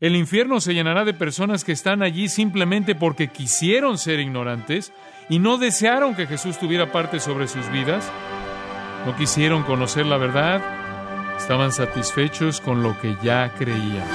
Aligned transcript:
El 0.00 0.16
infierno 0.16 0.62
se 0.62 0.72
llenará 0.72 1.04
de 1.04 1.12
personas 1.12 1.62
que 1.62 1.72
están 1.72 2.02
allí 2.02 2.30
simplemente 2.30 2.94
porque 2.94 3.28
quisieron 3.28 3.98
ser 3.98 4.18
ignorantes 4.18 4.94
y 5.28 5.40
no 5.40 5.58
desearon 5.58 6.14
que 6.14 6.26
Jesús 6.26 6.58
tuviera 6.58 6.90
parte 6.90 7.20
sobre 7.20 7.46
sus 7.48 7.70
vidas. 7.70 8.10
No 9.04 9.14
quisieron 9.14 9.62
conocer 9.62 10.06
la 10.06 10.16
verdad, 10.16 10.62
estaban 11.36 11.70
satisfechos 11.70 12.62
con 12.62 12.82
lo 12.82 12.98
que 12.98 13.14
ya 13.22 13.52
creían. 13.58 14.08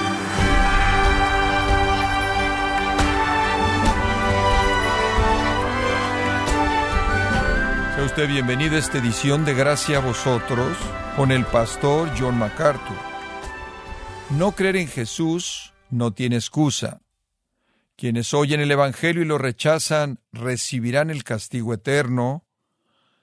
Sea 7.94 8.04
usted 8.04 8.28
bienvenido 8.28 8.74
a 8.74 8.80
esta 8.80 8.98
edición 8.98 9.44
de 9.44 9.54
Gracia 9.54 9.98
a 9.98 10.00
vosotros 10.00 10.76
con 11.14 11.30
el 11.30 11.44
pastor 11.44 12.10
John 12.18 12.36
MacArthur. 12.38 12.96
No 14.30 14.50
creer 14.50 14.74
en 14.74 14.88
Jesús 14.88 15.72
no 15.90 16.12
tiene 16.12 16.36
excusa. 16.36 17.00
Quienes 17.96 18.34
oyen 18.34 18.60
el 18.60 18.70
Evangelio 18.70 19.22
y 19.22 19.24
lo 19.26 19.38
rechazan 19.38 20.20
recibirán 20.32 21.10
el 21.10 21.24
castigo 21.24 21.72
eterno, 21.72 22.44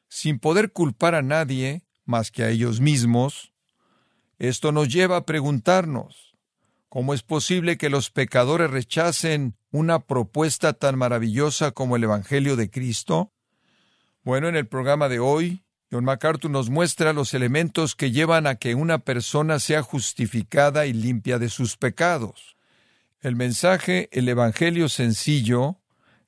sin 0.08 0.40
poder 0.40 0.72
culpar 0.72 1.16
a 1.16 1.22
nadie 1.22 1.84
más 2.06 2.32
que 2.32 2.44
a 2.44 2.50
ellos 2.50 2.80
mismos. 2.80 3.54
Esto 4.40 4.72
nos 4.72 4.90
lleva 4.90 5.18
a 5.18 5.26
preguntarnos, 5.26 6.36
¿cómo 6.90 7.14
es 7.14 7.24
posible 7.24 7.78
que 7.78 7.90
los 7.90 8.10
pecadores 8.10 8.70
rechacen 8.70 9.56
una 9.72 10.00
propuesta 10.00 10.74
tan 10.74 10.98
maravillosa 10.98 11.72
como 11.72 11.96
el 11.96 12.04
Evangelio 12.04 12.56
de 12.56 12.70
Cristo? 12.70 13.32
Bueno, 14.24 14.48
en 14.48 14.56
el 14.56 14.68
programa 14.68 15.10
de 15.10 15.20
hoy, 15.20 15.64
John 15.92 16.06
MacArthur 16.06 16.50
nos 16.50 16.72
muestra 16.72 17.14
los 17.14 17.36
elementos 17.36 17.96
que 17.96 18.10
llevan 18.10 18.48
a 18.48 18.56
que 18.56 18.74
una 18.74 19.00
persona 19.00 19.60
sea 19.60 19.84
justificada 19.84 20.88
y 20.88 20.94
limpia 20.94 21.38
de 21.38 21.50
sus 21.50 21.78
pecados. 21.78 22.53
El 23.24 23.38
mensaje, 23.38 24.10
el 24.12 24.28
Evangelio 24.28 24.90
sencillo, 24.90 25.78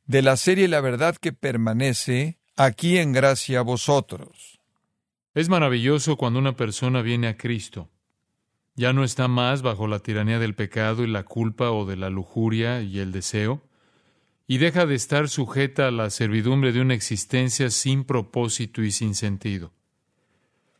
de 0.05 0.21
la 0.21 0.37
serie 0.37 0.69
La 0.69 0.79
verdad 0.79 1.17
que 1.17 1.33
permanece, 1.33 2.39
aquí 2.55 2.97
en 2.97 3.11
gracia 3.11 3.59
a 3.59 3.63
vosotros. 3.63 4.61
Es 5.33 5.49
maravilloso 5.49 6.15
cuando 6.15 6.39
una 6.39 6.55
persona 6.55 7.01
viene 7.01 7.27
a 7.27 7.35
Cristo. 7.35 7.89
Ya 8.75 8.93
no 8.93 9.03
está 9.03 9.27
más 9.27 9.61
bajo 9.61 9.87
la 9.87 9.99
tiranía 9.99 10.39
del 10.39 10.55
pecado 10.55 11.03
y 11.03 11.07
la 11.07 11.23
culpa 11.23 11.71
o 11.71 11.85
de 11.85 11.97
la 11.97 12.09
lujuria 12.09 12.81
y 12.81 12.99
el 12.99 13.11
deseo, 13.11 13.61
y 14.47 14.59
deja 14.59 14.85
de 14.85 14.95
estar 14.95 15.27
sujeta 15.27 15.89
a 15.89 15.91
la 15.91 16.09
servidumbre 16.09 16.71
de 16.71 16.79
una 16.79 16.93
existencia 16.93 17.71
sin 17.71 18.05
propósito 18.05 18.81
y 18.81 18.91
sin 18.91 19.15
sentido. 19.15 19.73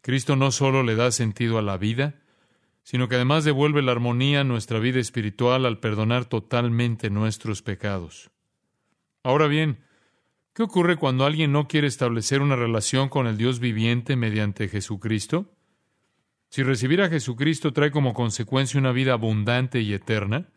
Cristo 0.02 0.38
no 0.38 0.52
solo 0.52 0.82
le 0.82 0.96
da 0.96 1.12
sentido 1.12 1.58
a 1.58 1.62
la 1.62 1.76
vida, 1.76 2.22
sino 2.86 3.10
que 3.10 3.16
además 3.16 3.44
devuelve 3.44 3.82
la 3.82 3.94
armonía 3.94 4.42
a 4.42 4.44
nuestra 4.44 4.78
vida 4.78 5.00
espiritual 5.00 5.66
al 5.66 5.80
perdonar 5.80 6.26
totalmente 6.26 7.10
nuestros 7.10 7.64
pecados. 7.64 8.30
Ahora 9.24 9.48
bien, 9.48 9.84
¿qué 10.54 10.62
ocurre 10.62 10.96
cuando 10.96 11.26
alguien 11.26 11.52
no 11.52 11.68
quiere 11.68 11.88
establecer 11.88 12.44
una 12.44 12.56
relación 12.56 13.10
con 13.10 13.26
el 13.26 13.38
Dios 13.38 13.60
viviente 13.60 14.16
mediante 14.16 14.68
Jesucristo? 14.68 15.52
Si 16.50 16.62
recibir 16.62 17.02
a 17.02 17.10
Jesucristo 17.10 17.74
trae 17.74 17.90
como 17.90 18.14
consecuencia 18.14 18.80
una 18.80 18.92
vida 18.92 19.14
abundante 19.14 19.82
y 19.82 19.92
eterna, 19.92 20.50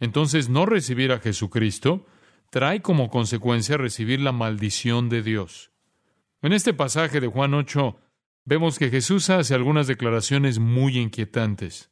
entonces 0.00 0.48
no 0.48 0.64
recibir 0.64 1.12
a 1.12 1.18
Jesucristo 1.18 2.06
trae 2.48 2.80
como 2.80 3.10
consecuencia 3.10 3.76
recibir 3.76 4.20
la 4.20 4.32
maldición 4.32 5.10
de 5.10 5.22
Dios. 5.22 5.72
En 6.40 6.54
este 6.54 6.72
pasaje 6.72 7.20
de 7.20 7.26
Juan 7.26 7.52
8 7.52 8.00
vemos 8.46 8.78
que 8.78 8.88
Jesús 8.88 9.28
hace 9.28 9.54
algunas 9.54 9.86
declaraciones 9.86 10.58
muy 10.58 10.96
inquietantes. 10.98 11.90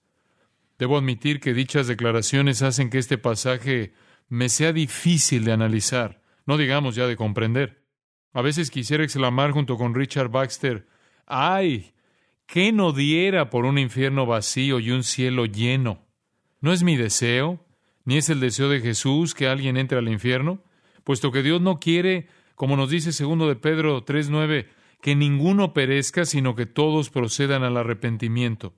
Debo 0.78 0.96
admitir 0.96 1.40
que 1.40 1.52
dichas 1.52 1.86
declaraciones 1.86 2.62
hacen 2.62 2.88
que 2.88 2.98
este 2.98 3.18
pasaje 3.18 3.92
me 4.28 4.48
sea 4.48 4.72
difícil 4.72 5.44
de 5.44 5.52
analizar, 5.52 6.22
no 6.46 6.56
digamos 6.56 6.94
ya 6.94 7.06
de 7.06 7.16
comprender. 7.16 7.84
A 8.32 8.40
veces 8.40 8.70
quisiera 8.70 9.04
exclamar 9.04 9.50
junto 9.50 9.76
con 9.76 9.94
Richard 9.94 10.30
Baxter, 10.30 10.86
¡ay! 11.26 11.92
¿Qué 12.46 12.72
no 12.72 12.92
diera 12.92 13.50
por 13.50 13.64
un 13.64 13.78
infierno 13.78 14.26
vacío 14.26 14.78
y 14.78 14.90
un 14.90 15.02
cielo 15.02 15.46
lleno? 15.46 16.04
¿No 16.60 16.72
es 16.72 16.82
mi 16.82 16.96
deseo, 16.96 17.64
ni 18.04 18.16
es 18.16 18.28
el 18.28 18.40
deseo 18.40 18.68
de 18.68 18.80
Jesús 18.80 19.34
que 19.34 19.48
alguien 19.48 19.76
entre 19.76 19.98
al 19.98 20.08
infierno? 20.08 20.62
Puesto 21.04 21.32
que 21.32 21.42
Dios 21.42 21.60
no 21.60 21.80
quiere, 21.80 22.28
como 22.54 22.76
nos 22.76 22.90
dice 22.90 23.12
segundo 23.12 23.48
de 23.48 23.56
Pedro 23.56 24.04
3.9, 24.04 24.66
que 25.04 25.14
ninguno 25.14 25.74
perezca, 25.74 26.24
sino 26.24 26.54
que 26.54 26.64
todos 26.64 27.10
procedan 27.10 27.62
al 27.62 27.76
arrepentimiento. 27.76 28.72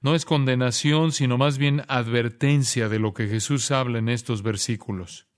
No 0.00 0.16
es 0.16 0.24
condenación, 0.24 1.12
sino 1.12 1.38
más 1.38 1.56
bien 1.56 1.84
advertencia 1.86 2.88
de 2.88 2.98
lo 2.98 3.14
que 3.14 3.28
Jesús 3.28 3.70
habla 3.70 4.00
en 4.00 4.08
estos 4.08 4.42
versículos. 4.42 5.28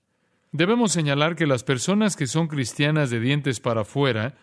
Debemos 0.51 0.93
señalar 0.93 1.35
que 1.35 1.45
las 1.45 1.63
personas 1.63 2.15
que 2.15 2.25
son 2.25 2.47
cristianas 2.47 3.11
de 3.11 3.19
dientes 3.19 3.59
para 3.59 3.81
afuera, 3.81 4.33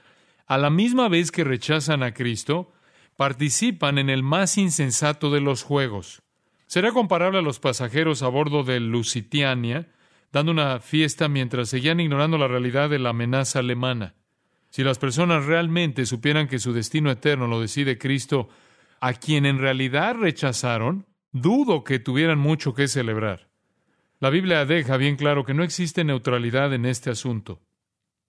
a 0.46 0.56
la 0.56 0.70
misma 0.70 1.08
vez 1.08 1.32
que 1.32 1.42
rechazan 1.42 2.04
a 2.04 2.14
Cristo, 2.14 2.72
participan 3.16 3.98
en 3.98 4.08
el 4.08 4.22
más 4.22 4.56
insensato 4.56 5.32
de 5.32 5.40
los 5.40 5.64
juegos. 5.64 6.22
Será 6.68 6.92
comparable 6.92 7.40
a 7.40 7.42
los 7.42 7.58
pasajeros 7.58 8.22
a 8.22 8.28
bordo 8.28 8.62
del 8.62 8.88
Lusitania, 8.88 9.88
dando 10.30 10.52
una 10.52 10.78
fiesta 10.78 11.26
mientras 11.26 11.70
seguían 11.70 11.98
ignorando 11.98 12.38
la 12.38 12.46
realidad 12.46 12.88
de 12.88 13.00
la 13.00 13.08
amenaza 13.08 13.58
alemana. 13.58 14.14
Si 14.70 14.84
las 14.84 14.98
personas 14.98 15.46
realmente 15.46 16.06
supieran 16.06 16.48
que 16.48 16.58
su 16.58 16.72
destino 16.72 17.10
eterno 17.10 17.46
lo 17.46 17.60
decide 17.60 17.98
Cristo, 17.98 18.48
a 19.00 19.14
quien 19.14 19.46
en 19.46 19.58
realidad 19.58 20.16
rechazaron, 20.16 21.06
dudo 21.32 21.84
que 21.84 21.98
tuvieran 21.98 22.38
mucho 22.38 22.74
que 22.74 22.88
celebrar. 22.88 23.48
La 24.20 24.30
Biblia 24.30 24.64
deja 24.64 24.96
bien 24.96 25.16
claro 25.16 25.44
que 25.44 25.54
no 25.54 25.62
existe 25.62 26.04
neutralidad 26.04 26.74
en 26.74 26.86
este 26.86 27.10
asunto. 27.10 27.62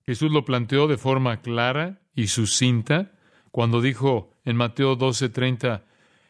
Jesús 0.06 0.32
lo 0.32 0.46
planteó 0.46 0.88
de 0.88 0.98
forma 0.98 1.42
clara 1.42 2.02
y 2.14 2.28
sucinta 2.28 3.12
cuando 3.52 3.82
dijo 3.82 4.36
en 4.46 4.56
Mateo 4.56 4.96
12:30, 4.96 5.84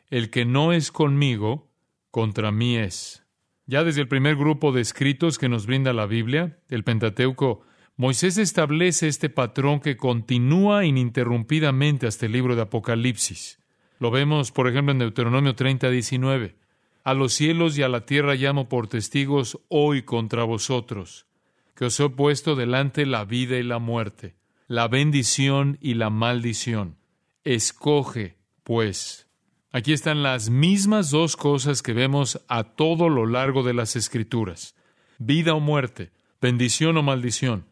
El 0.09 0.29
que 0.29 0.45
no 0.45 0.73
es 0.73 0.91
conmigo, 0.91 1.71
contra 2.11 2.51
mí 2.51 2.77
es. 2.77 3.25
Ya 3.65 3.83
desde 3.83 4.01
el 4.01 4.07
primer 4.07 4.35
grupo 4.35 4.71
de 4.71 4.81
escritos 4.81 5.37
que 5.37 5.49
nos 5.49 5.67
brinda 5.67 5.93
la 5.93 6.07
Biblia, 6.07 6.59
el 6.69 6.83
Pentateuco, 6.83 7.61
Moisés 7.99 8.37
establece 8.37 9.09
este 9.09 9.29
patrón 9.29 9.81
que 9.81 9.97
continúa 9.97 10.85
ininterrumpidamente 10.85 12.07
hasta 12.07 12.27
el 12.27 12.31
libro 12.31 12.55
de 12.55 12.61
Apocalipsis. 12.61 13.59
Lo 13.99 14.09
vemos, 14.09 14.53
por 14.53 14.69
ejemplo, 14.69 14.93
en 14.93 14.99
Deuteronomio 14.99 15.53
30, 15.53 15.89
19. 15.89 16.55
A 17.03 17.13
los 17.13 17.33
cielos 17.33 17.77
y 17.77 17.83
a 17.83 17.89
la 17.89 18.05
tierra 18.05 18.35
llamo 18.35 18.69
por 18.69 18.87
testigos 18.87 19.59
hoy 19.67 20.03
contra 20.03 20.45
vosotros, 20.45 21.27
que 21.75 21.83
os 21.83 21.99
he 21.99 22.07
puesto 22.07 22.55
delante 22.55 23.05
la 23.05 23.25
vida 23.25 23.57
y 23.57 23.63
la 23.63 23.79
muerte, 23.79 24.37
la 24.69 24.87
bendición 24.87 25.77
y 25.81 25.95
la 25.95 26.09
maldición. 26.09 26.95
Escoge, 27.43 28.37
pues. 28.63 29.27
Aquí 29.73 29.91
están 29.91 30.23
las 30.23 30.49
mismas 30.49 31.11
dos 31.11 31.35
cosas 31.35 31.81
que 31.81 31.91
vemos 31.91 32.41
a 32.47 32.63
todo 32.63 33.09
lo 33.09 33.25
largo 33.25 33.61
de 33.61 33.73
las 33.73 33.97
Escrituras. 33.97 34.73
Vida 35.17 35.53
o 35.53 35.59
muerte, 35.59 36.13
bendición 36.39 36.95
o 36.95 37.03
maldición. 37.03 37.68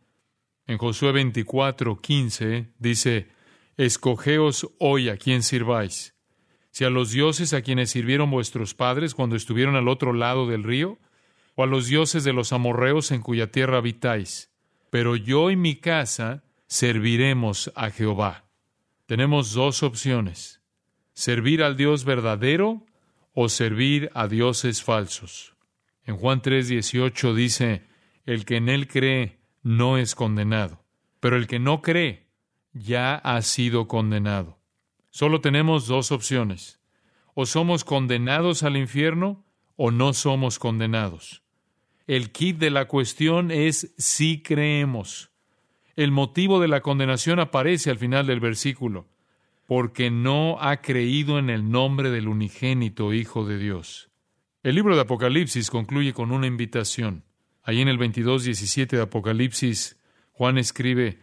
En 0.68 0.78
Josué 0.78 1.14
24, 1.14 2.02
15 2.02 2.74
dice, 2.78 3.30
Escogeos 3.78 4.70
hoy 4.80 5.08
a 5.08 5.16
quien 5.16 5.42
sirváis. 5.42 6.14
Si 6.72 6.84
a 6.84 6.90
los 6.90 7.12
dioses 7.12 7.54
a 7.54 7.62
quienes 7.62 7.90
sirvieron 7.90 8.30
vuestros 8.30 8.74
padres 8.74 9.16
cuando 9.16 9.38
estuvieron 9.38 9.78
al 9.78 9.88
otro 9.88 10.12
lado 10.12 10.46
del 10.46 10.64
río, 10.64 11.00
o 11.56 11.64
a 11.64 11.68
los 11.68 11.88
dioses 11.88 12.24
de 12.26 12.34
los 12.34 12.52
amorreos 12.52 13.12
en 13.12 13.22
cuya 13.22 13.50
tierra 13.50 13.78
habitáis. 13.78 14.52
Pero 14.92 15.16
yo 15.16 15.50
y 15.50 15.56
mi 15.56 15.78
casa 15.78 16.44
serviremos 16.68 17.72
a 17.76 17.90
Jehová. 17.90 18.46
Tenemos 19.06 19.54
dos 19.54 19.84
opciones, 19.84 20.62
servir 21.14 21.64
al 21.64 21.78
Dios 21.78 22.04
verdadero 22.04 22.86
o 23.34 23.48
servir 23.48 24.12
a 24.14 24.28
dioses 24.28 24.84
falsos. 24.84 25.56
En 26.04 26.18
Juan 26.18 26.42
3:18 26.42 27.34
dice, 27.34 27.84
el 28.26 28.46
que 28.46 28.58
en 28.58 28.70
él 28.70 28.88
cree 28.88 29.38
no 29.64 29.98
es 29.98 30.16
condenado. 30.16 30.84
Pero 31.20 31.36
el 31.36 31.48
que 31.48 31.60
no 31.60 31.82
cree 31.82 32.28
ya 32.74 33.16
ha 33.16 33.42
sido 33.42 33.88
condenado. 33.88 34.60
Solo 35.10 35.42
tenemos 35.42 35.88
dos 35.88 36.12
opciones. 36.12 36.80
O 37.34 37.46
somos 37.46 37.84
condenados 37.84 38.64
al 38.64 38.78
infierno 38.78 39.46
o 39.76 39.92
no 39.92 40.14
somos 40.14 40.60
condenados. 40.60 41.44
El 42.08 42.32
kit 42.32 42.58
de 42.58 42.70
la 42.70 42.86
cuestión 42.86 43.52
es 43.52 43.94
si 43.98 44.42
creemos. 44.42 45.30
El 45.96 46.12
motivo 46.12 46.60
de 46.60 46.68
la 46.68 46.82
condenación 46.82 47.40
aparece 47.40 47.90
al 47.90 47.98
final 47.98 48.28
del 48.28 48.40
versículo, 48.40 49.08
porque 49.66 50.10
no 50.10 50.58
ha 50.62 50.82
creído 50.82 51.38
en 51.38 51.50
el 51.50 51.70
nombre 51.70 52.10
del 52.10 52.28
unigénito 52.28 53.14
Hijo 53.14 53.46
de 53.46 53.58
Dios. 53.58 54.10
El 54.64 54.76
libro 54.76 54.96
de 54.96 55.02
Apocalipsis 55.02 55.70
concluye 55.70 56.14
con 56.14 56.32
una 56.32 56.48
invitación. 56.48 57.24
Ahí 57.68 57.82
en 57.82 57.90
el 57.90 57.98
22, 57.98 58.46
17 58.46 58.96
de 58.96 59.02
Apocalipsis, 59.02 60.00
Juan 60.32 60.58
escribe, 60.58 61.20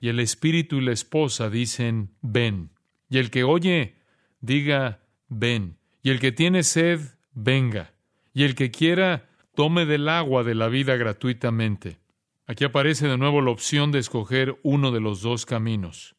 y 0.00 0.08
el 0.08 0.20
espíritu 0.20 0.76
y 0.76 0.80
la 0.80 0.92
esposa 0.92 1.50
dicen, 1.50 2.14
ven. 2.22 2.70
Y 3.10 3.18
el 3.18 3.30
que 3.30 3.44
oye, 3.44 3.96
diga, 4.40 5.02
ven. 5.28 5.76
Y 6.02 6.08
el 6.08 6.18
que 6.18 6.32
tiene 6.32 6.62
sed, 6.62 6.98
venga. 7.34 7.92
Y 8.32 8.44
el 8.44 8.54
que 8.54 8.70
quiera, 8.70 9.28
tome 9.54 9.84
del 9.84 10.08
agua 10.08 10.44
de 10.44 10.54
la 10.54 10.68
vida 10.68 10.96
gratuitamente. 10.96 11.98
Aquí 12.46 12.64
aparece 12.64 13.06
de 13.06 13.18
nuevo 13.18 13.42
la 13.42 13.50
opción 13.50 13.92
de 13.92 13.98
escoger 13.98 14.58
uno 14.62 14.92
de 14.92 15.00
los 15.00 15.20
dos 15.20 15.44
caminos. 15.44 16.16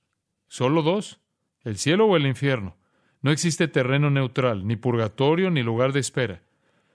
¿Solo 0.50 0.84
dos? 0.84 1.20
¿El 1.64 1.78
cielo 1.78 2.06
o 2.06 2.16
el 2.16 2.28
infierno? 2.28 2.78
No 3.24 3.31
existe 3.31 3.68
terreno 3.68 4.12
neutral, 4.12 4.68
ni 4.68 4.75
purgatorio, 4.75 5.50
ni 5.50 5.64
lugar 5.64 5.94
de 5.94 6.00
espera. 6.00 6.44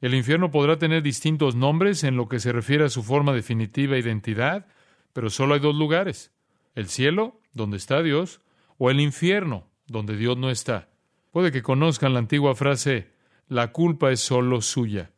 El 0.00 0.14
infierno 0.14 0.50
podrá 0.50 0.78
tener 0.78 1.02
distintos 1.02 1.56
nombres 1.56 2.04
en 2.04 2.16
lo 2.16 2.28
que 2.28 2.38
se 2.38 2.52
refiere 2.52 2.84
a 2.84 2.88
su 2.88 3.02
forma 3.02 3.32
definitiva 3.32 3.96
e 3.96 4.00
identidad, 4.00 4.66
pero 5.12 5.30
solo 5.30 5.54
hay 5.54 5.60
dos 5.60 5.74
lugares. 5.74 6.32
El 6.74 6.88
cielo, 6.88 7.40
donde 7.52 7.76
está 7.76 8.02
Dios, 8.02 8.40
o 8.76 8.90
el 8.90 9.00
infierno, 9.00 9.68
donde 9.86 10.16
Dios 10.16 10.36
no 10.36 10.50
está. 10.50 10.88
Puede 11.32 11.50
que 11.50 11.62
conozcan 11.62 12.12
la 12.12 12.20
antigua 12.20 12.54
frase, 12.54 13.12
la 13.48 13.72
culpa 13.72 14.12
es 14.12 14.20
solo 14.20 14.60
suya. 14.60 15.10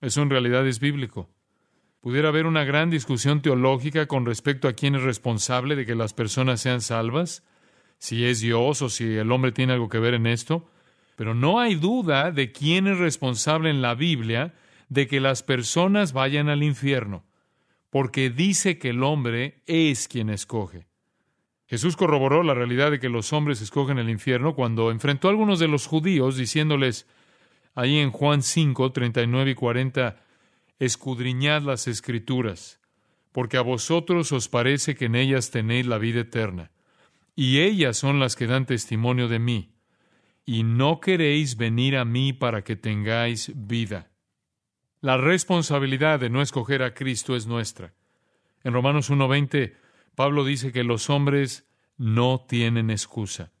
Eso 0.00 0.22
en 0.22 0.30
realidad 0.30 0.66
es 0.66 0.80
bíblico. 0.80 1.30
Pudiera 2.00 2.28
haber 2.28 2.46
una 2.46 2.64
gran 2.64 2.90
discusión 2.90 3.40
teológica 3.40 4.06
con 4.06 4.26
respecto 4.26 4.68
a 4.68 4.74
quién 4.74 4.96
es 4.96 5.02
responsable 5.02 5.76
de 5.76 5.86
que 5.86 5.94
las 5.94 6.12
personas 6.12 6.60
sean 6.60 6.80
salvas, 6.80 7.44
si 7.98 8.26
es 8.26 8.40
Dios 8.40 8.82
o 8.82 8.88
si 8.88 9.16
el 9.16 9.32
hombre 9.32 9.52
tiene 9.52 9.72
algo 9.72 9.88
que 9.88 9.98
ver 9.98 10.14
en 10.14 10.26
esto, 10.26 10.68
pero 11.16 11.34
no 11.34 11.60
hay 11.60 11.74
duda 11.74 12.30
de 12.30 12.52
quién 12.52 12.86
es 12.86 12.98
responsable 12.98 13.70
en 13.70 13.82
la 13.82 13.94
Biblia 13.94 14.54
de 14.88 15.06
que 15.06 15.20
las 15.20 15.42
personas 15.42 16.12
vayan 16.12 16.48
al 16.48 16.62
infierno, 16.62 17.24
porque 17.90 18.30
dice 18.30 18.78
que 18.78 18.90
el 18.90 19.02
hombre 19.02 19.62
es 19.66 20.08
quien 20.08 20.30
escoge. 20.30 20.86
Jesús 21.66 21.96
corroboró 21.96 22.42
la 22.42 22.54
realidad 22.54 22.90
de 22.90 23.00
que 23.00 23.08
los 23.08 23.32
hombres 23.32 23.60
escogen 23.60 23.98
el 23.98 24.10
infierno 24.10 24.54
cuando 24.54 24.90
enfrentó 24.90 25.28
a 25.28 25.30
algunos 25.30 25.58
de 25.58 25.68
los 25.68 25.86
judíos 25.86 26.36
diciéndoles 26.36 27.06
ahí 27.74 27.98
en 27.98 28.10
Juan 28.10 28.42
5, 28.42 28.92
39 28.92 29.50
y 29.50 29.54
40, 29.54 30.16
escudriñad 30.78 31.62
las 31.62 31.88
escrituras, 31.88 32.80
porque 33.32 33.56
a 33.56 33.62
vosotros 33.62 34.30
os 34.32 34.48
parece 34.48 34.94
que 34.94 35.06
en 35.06 35.16
ellas 35.16 35.50
tenéis 35.50 35.86
la 35.86 35.98
vida 35.98 36.20
eterna, 36.20 36.70
y 37.34 37.60
ellas 37.60 37.96
son 37.96 38.20
las 38.20 38.36
que 38.36 38.46
dan 38.46 38.66
testimonio 38.66 39.28
de 39.28 39.38
mí, 39.38 39.73
y 40.46 40.62
no 40.62 41.00
queréis 41.00 41.56
venir 41.56 41.96
a 41.96 42.04
mí 42.04 42.32
para 42.32 42.62
que 42.62 42.76
tengáis 42.76 43.52
vida. 43.54 44.10
La 45.00 45.16
responsabilidad 45.16 46.20
de 46.20 46.30
no 46.30 46.42
escoger 46.42 46.82
a 46.82 46.94
Cristo 46.94 47.36
es 47.36 47.46
nuestra. 47.46 47.94
En 48.62 48.72
Romanos 48.72 49.10
1.20, 49.10 49.74
Pablo 50.14 50.44
dice 50.44 50.72
que 50.72 50.84
los 50.84 51.10
hombres 51.10 51.68
no 51.96 52.44
tienen 52.48 52.90
excusa. 52.90 53.52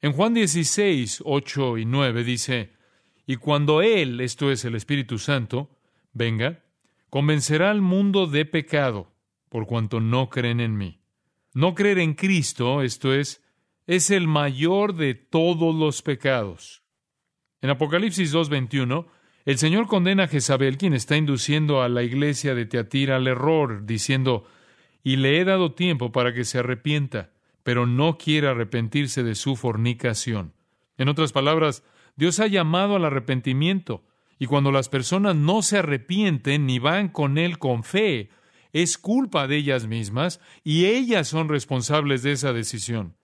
En 0.00 0.12
Juan 0.12 0.34
16, 0.34 1.22
8 1.24 1.78
y 1.78 1.84
9 1.84 2.24
dice, 2.24 2.72
y 3.26 3.36
cuando 3.36 3.82
Él, 3.82 4.20
esto 4.20 4.50
es 4.50 4.64
el 4.64 4.74
Espíritu 4.74 5.18
Santo, 5.18 5.70
venga, 6.12 6.64
convencerá 7.10 7.70
al 7.70 7.80
mundo 7.82 8.26
de 8.26 8.44
pecado, 8.44 9.12
por 9.48 9.66
cuanto 9.66 10.00
no 10.00 10.30
creen 10.30 10.60
en 10.60 10.76
mí. 10.76 11.00
No 11.52 11.74
creer 11.74 11.98
en 11.98 12.14
Cristo, 12.14 12.82
esto 12.82 13.12
es, 13.12 13.42
es 13.90 14.12
el 14.12 14.28
mayor 14.28 14.94
de 14.94 15.14
todos 15.14 15.74
los 15.74 16.00
pecados. 16.02 16.84
En 17.60 17.70
Apocalipsis 17.70 18.32
2.21, 18.32 19.06
el 19.44 19.58
Señor 19.58 19.88
condena 19.88 20.22
a 20.22 20.28
Jezabel, 20.28 20.78
quien 20.78 20.94
está 20.94 21.16
induciendo 21.16 21.82
a 21.82 21.88
la 21.88 22.04
iglesia 22.04 22.54
de 22.54 22.66
Teatira 22.66 23.16
al 23.16 23.26
error, 23.26 23.86
diciendo, 23.86 24.46
y 25.02 25.16
le 25.16 25.40
he 25.40 25.44
dado 25.44 25.72
tiempo 25.72 26.12
para 26.12 26.32
que 26.32 26.44
se 26.44 26.60
arrepienta, 26.60 27.32
pero 27.64 27.84
no 27.84 28.16
quiere 28.16 28.46
arrepentirse 28.46 29.24
de 29.24 29.34
su 29.34 29.56
fornicación. 29.56 30.54
En 30.96 31.08
otras 31.08 31.32
palabras, 31.32 31.82
Dios 32.14 32.38
ha 32.38 32.46
llamado 32.46 32.94
al 32.94 33.04
arrepentimiento, 33.04 34.04
y 34.38 34.46
cuando 34.46 34.70
las 34.70 34.88
personas 34.88 35.34
no 35.34 35.62
se 35.62 35.78
arrepienten 35.78 36.64
ni 36.64 36.78
van 36.78 37.08
con 37.08 37.38
Él 37.38 37.58
con 37.58 37.82
fe, 37.82 38.30
es 38.72 38.98
culpa 38.98 39.48
de 39.48 39.56
ellas 39.56 39.88
mismas 39.88 40.40
y 40.62 40.84
ellas 40.84 41.26
son 41.26 41.48
responsables 41.48 42.22
de 42.22 42.30
esa 42.30 42.52
decisión. 42.52 43.16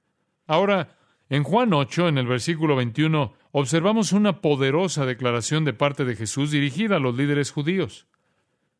Ahora, 0.46 0.96
en 1.28 1.42
Juan 1.42 1.72
8, 1.72 2.08
en 2.08 2.18
el 2.18 2.26
versículo 2.26 2.76
21, 2.76 3.34
observamos 3.50 4.12
una 4.12 4.40
poderosa 4.40 5.06
declaración 5.06 5.64
de 5.64 5.72
parte 5.72 6.04
de 6.04 6.14
Jesús 6.14 6.50
dirigida 6.50 6.96
a 6.96 7.00
los 7.00 7.16
líderes 7.16 7.50
judíos. 7.50 8.06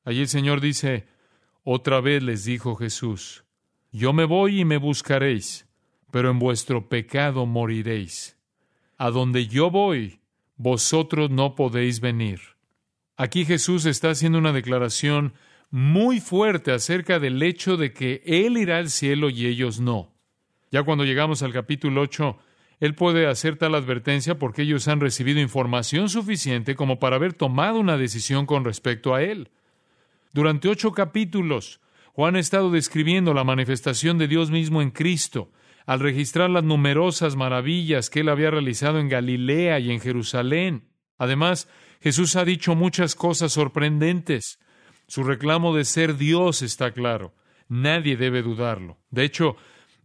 Allí 0.05 0.21
el 0.21 0.29
Señor 0.29 0.61
dice, 0.61 1.09
otra 1.65 2.01
vez 2.01 2.23
les 2.23 2.45
dijo 2.45 2.77
Jesús, 2.77 3.45
yo 3.91 4.13
me 4.13 4.25
voy 4.25 4.61
y 4.61 4.65
me 4.65 4.77
buscaréis, 4.77 5.69
pero 6.13 6.31
en 6.31 6.39
vuestro 6.39 6.89
pecado 6.89 7.47
moriréis. 7.47 8.39
A 8.99 9.11
donde 9.11 9.47
yo 9.49 9.71
voy, 9.71 10.21
vosotros 10.57 11.31
no 11.31 11.55
podéis 11.55 12.01
venir. 12.01 12.41
Aquí 13.17 13.45
Jesús 13.45 13.87
está 13.87 14.11
haciendo 14.11 14.39
una 14.39 14.53
declaración 14.53 15.35
muy 15.71 16.21
fuerte 16.21 16.71
acerca 16.71 17.19
del 17.19 17.43
hecho 17.43 17.77
de 17.77 17.93
que 17.93 18.23
Él 18.25 18.57
irá 18.57 18.79
al 18.79 18.91
cielo 18.91 19.31
y 19.31 19.47
ellos 19.47 19.81
no. 19.81 20.16
Ya 20.76 20.82
cuando 20.82 21.06
llegamos 21.06 21.43
al 21.43 21.55
capítulo 21.55 22.02
8, 22.02 22.37
Él 22.81 22.94
puede 22.94 23.26
hacer 23.26 23.56
tal 23.56 23.75
advertencia 23.75 24.38
porque 24.38 24.61
ellos 24.61 24.88
han 24.88 25.00
recibido 25.00 25.40
información 25.40 26.11
suficiente 26.11 26.75
como 26.75 26.99
para 26.99 27.17
haber 27.17 27.32
tomado 27.32 27.81
una 27.81 27.96
decisión 27.96 28.44
con 28.44 28.62
respecto 28.62 29.14
a 29.14 29.23
Él. 29.23 29.49
Durante 30.34 30.69
ocho 30.69 30.93
capítulos, 30.93 31.81
Juan 32.12 32.37
ha 32.37 32.40
estado 32.40 32.70
describiendo 32.70 33.32
la 33.32 33.43
manifestación 33.43 34.19
de 34.19 34.28
Dios 34.28 34.50
mismo 34.50 34.82
en 34.82 34.90
Cristo, 34.90 35.50
al 35.87 36.00
registrar 36.00 36.50
las 36.50 36.62
numerosas 36.62 37.37
maravillas 37.37 38.11
que 38.11 38.20
él 38.20 38.29
había 38.29 38.50
realizado 38.50 38.99
en 38.99 39.08
Galilea 39.08 39.79
y 39.81 39.90
en 39.90 40.00
Jerusalén. 40.00 40.90
Además, 41.17 41.70
Jesús 42.02 42.37
ha 42.37 42.44
dicho 42.44 42.75
muchas 42.75 43.14
cosas 43.14 43.50
sorprendentes. 43.50 44.58
Su 45.08 45.22
reclamo 45.22 45.75
de 45.75 45.87
ser 45.87 46.19
Dios 46.19 46.61
está 46.61 46.90
claro. 46.90 47.32
Nadie 47.67 48.19
debe 48.19 48.43
dudarlo. 48.43 48.99
De 49.11 49.25
hecho, 49.25 49.56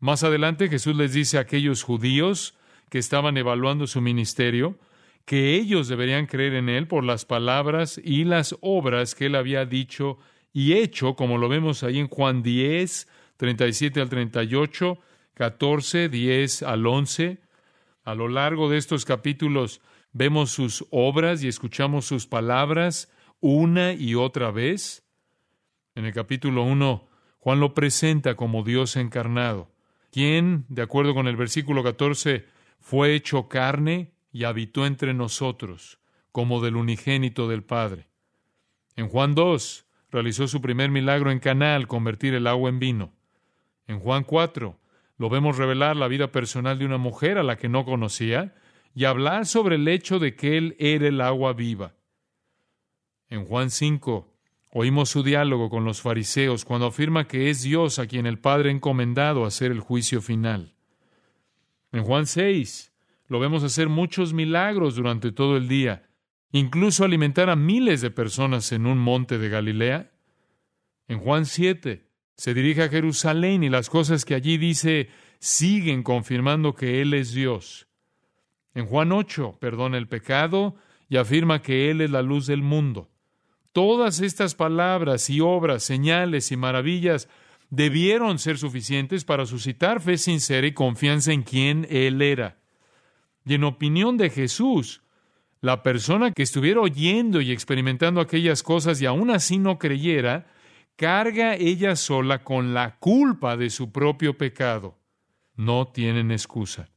más 0.02 0.24
adelante 0.24 0.68
Jesús 0.68 0.96
les 0.98 1.14
dice 1.14 1.38
a 1.38 1.42
aquellos 1.42 1.84
judíos 1.84 2.56
que 2.90 2.98
estaban 3.00 3.38
evaluando 3.38 3.88
su 3.88 4.02
ministerio 4.02 4.78
que 5.26 5.56
ellos 5.56 5.88
deberían 5.88 6.26
creer 6.26 6.56
en 6.56 6.68
Él 6.68 6.88
por 6.88 7.04
las 7.04 7.26
palabras 7.26 8.02
y 8.04 8.26
las 8.26 8.58
obras 8.62 9.16
que 9.16 9.28
Él 9.28 9.36
había 9.36 9.66
dicho 9.66 10.18
y 10.54 10.74
hecho, 10.74 11.16
como 11.16 11.38
lo 11.38 11.48
vemos 11.48 11.84
ahí 11.84 12.00
en 12.00 12.10
Juan 12.10 12.44
10, 12.44 13.08
37 13.38 14.02
al 14.02 14.10
38, 14.10 15.00
14, 15.34 16.10
10 16.10 16.64
al 16.64 16.86
11. 16.86 17.40
A 18.04 18.16
lo 18.16 18.28
largo 18.28 18.70
de 18.70 18.78
estos 18.78 19.06
capítulos 19.06 19.82
vemos 20.12 20.52
sus 20.52 20.86
obras 20.90 21.44
y 21.44 21.48
escuchamos 21.48 22.06
sus 22.06 22.28
palabras 22.28 23.10
una 23.40 23.94
y 23.94 24.16
otra 24.16 24.52
vez. 24.52 25.04
En 25.96 26.06
el 26.06 26.14
capítulo 26.14 26.64
1, 26.64 27.08
Juan 27.40 27.60
lo 27.60 27.74
presenta 27.74 28.36
como 28.36 28.64
Dios 28.64 28.96
encarnado, 28.98 29.72
quien, 30.12 30.66
de 30.70 30.82
acuerdo 30.82 31.14
con 31.14 31.28
el 31.28 31.36
versículo 31.36 31.84
14, 31.84 32.46
fue 32.80 33.16
hecho 33.16 33.48
carne 33.48 34.12
y 34.32 34.44
habitó 34.44 34.86
entre 34.86 35.14
nosotros, 35.14 36.00
como 36.32 36.62
del 36.62 36.76
unigénito 36.76 37.48
del 37.48 37.64
Padre. 37.64 38.08
En 38.96 39.08
Juan 39.08 39.36
2, 39.36 39.86
realizó 40.12 40.48
su 40.48 40.62
primer 40.62 40.92
milagro 40.92 41.32
en 41.32 41.40
Caná 41.40 41.76
al 41.76 41.88
convertir 41.88 42.34
el 42.34 42.48
agua 42.48 42.70
en 42.70 42.80
vino. 42.80 43.14
En 43.88 44.00
Juan 44.00 44.24
4, 44.24 44.78
lo 45.18 45.30
vemos 45.30 45.58
revelar 45.58 45.96
la 45.96 46.08
vida 46.08 46.32
personal 46.32 46.78
de 46.80 46.86
una 46.86 46.98
mujer 46.98 47.38
a 47.38 47.44
la 47.44 47.58
que 47.58 47.70
no 47.70 47.86
conocía 47.86 48.54
y 48.94 49.06
hablar 49.06 49.46
sobre 49.46 49.76
el 49.76 49.88
hecho 49.88 50.20
de 50.20 50.36
que 50.36 50.58
Él 50.58 50.76
era 50.80 51.08
el 51.08 51.22
agua 51.22 51.54
viva. 51.54 51.94
En 53.30 53.46
Juan 53.46 53.70
5 53.70 54.31
oímos 54.72 55.10
su 55.10 55.22
diálogo 55.22 55.70
con 55.70 55.84
los 55.84 56.02
fariseos 56.02 56.66
cuando 56.66 56.88
afirma 56.88 57.28
que 57.28 57.50
es 57.50 57.62
Dios 57.62 58.00
a 58.00 58.08
quien 58.08 58.26
el 58.26 58.40
Padre 58.40 58.70
ha 58.70 58.74
encomendado 58.74 59.46
hacer 59.46 59.72
el 59.72 59.82
juicio 59.82 60.22
final. 60.22 60.74
En 61.92 62.04
Juan 62.04 62.26
6 62.26 62.94
lo 63.28 63.40
vemos 63.40 63.64
hacer 63.64 63.90
muchos 63.90 64.34
milagros 64.34 64.96
durante 64.96 65.32
todo 65.32 65.58
el 65.58 65.68
día, 65.68 66.10
incluso 66.52 67.04
alimentar 67.04 67.50
a 67.50 67.56
miles 67.56 68.02
de 68.02 68.12
personas 68.12 68.72
en 68.72 68.86
un 68.86 68.98
monte 68.98 69.38
de 69.38 69.50
Galilea. 69.50 70.12
En 71.08 71.20
Juan 71.20 71.46
7 71.46 72.08
se 72.36 72.54
dirige 72.54 72.84
a 72.84 72.90
Jerusalén 72.90 73.64
y 73.64 73.70
las 73.70 73.90
cosas 73.90 74.26
que 74.26 74.36
allí 74.36 74.58
dice 74.58 75.10
siguen 75.40 76.02
confirmando 76.02 76.76
que 76.76 77.02
Él 77.02 77.14
es 77.14 77.34
Dios. 77.34 77.88
En 78.74 78.86
Juan 78.86 79.12
8 79.12 79.58
perdona 79.60 79.98
el 79.98 80.08
pecado 80.08 80.76
y 81.10 81.18
afirma 81.18 81.62
que 81.62 81.92
Él 81.92 82.00
es 82.00 82.10
la 82.10 82.22
luz 82.22 82.48
del 82.48 82.62
mundo. 82.62 83.11
Todas 83.74 84.20
estas 84.20 84.56
palabras 84.56 85.30
y 85.30 85.40
obras, 85.40 85.84
señales 85.84 86.52
y 86.52 86.58
maravillas 86.58 87.30
debieron 87.70 88.38
ser 88.38 88.58
suficientes 88.58 89.24
para 89.24 89.46
suscitar 89.46 90.02
fe 90.02 90.18
sincera 90.18 90.68
y 90.68 90.74
confianza 90.74 91.32
en 91.32 91.44
quien 91.44 91.88
Él 91.90 92.22
era. 92.22 92.58
Y 93.46 93.54
en 93.56 93.64
opinión 93.64 94.18
de 94.18 94.30
Jesús, 94.30 95.02
la 95.62 95.84
persona 95.84 96.32
que 96.32 96.44
estuviera 96.44 96.82
oyendo 96.82 97.40
y 97.40 97.52
experimentando 97.52 98.20
aquellas 98.20 98.62
cosas 98.62 99.02
y 99.02 99.06
aún 99.06 99.30
así 99.32 99.58
no 99.58 99.80
creyera, 99.80 100.48
carga 100.98 101.56
ella 101.56 101.96
sola 101.96 102.44
con 102.44 102.74
la 102.74 102.98
culpa 103.00 103.56
de 103.56 103.70
su 103.70 103.92
propio 103.92 104.38
pecado. 104.38 104.98
No 105.56 105.88
tienen 105.88 106.32
excusa. 106.32 106.90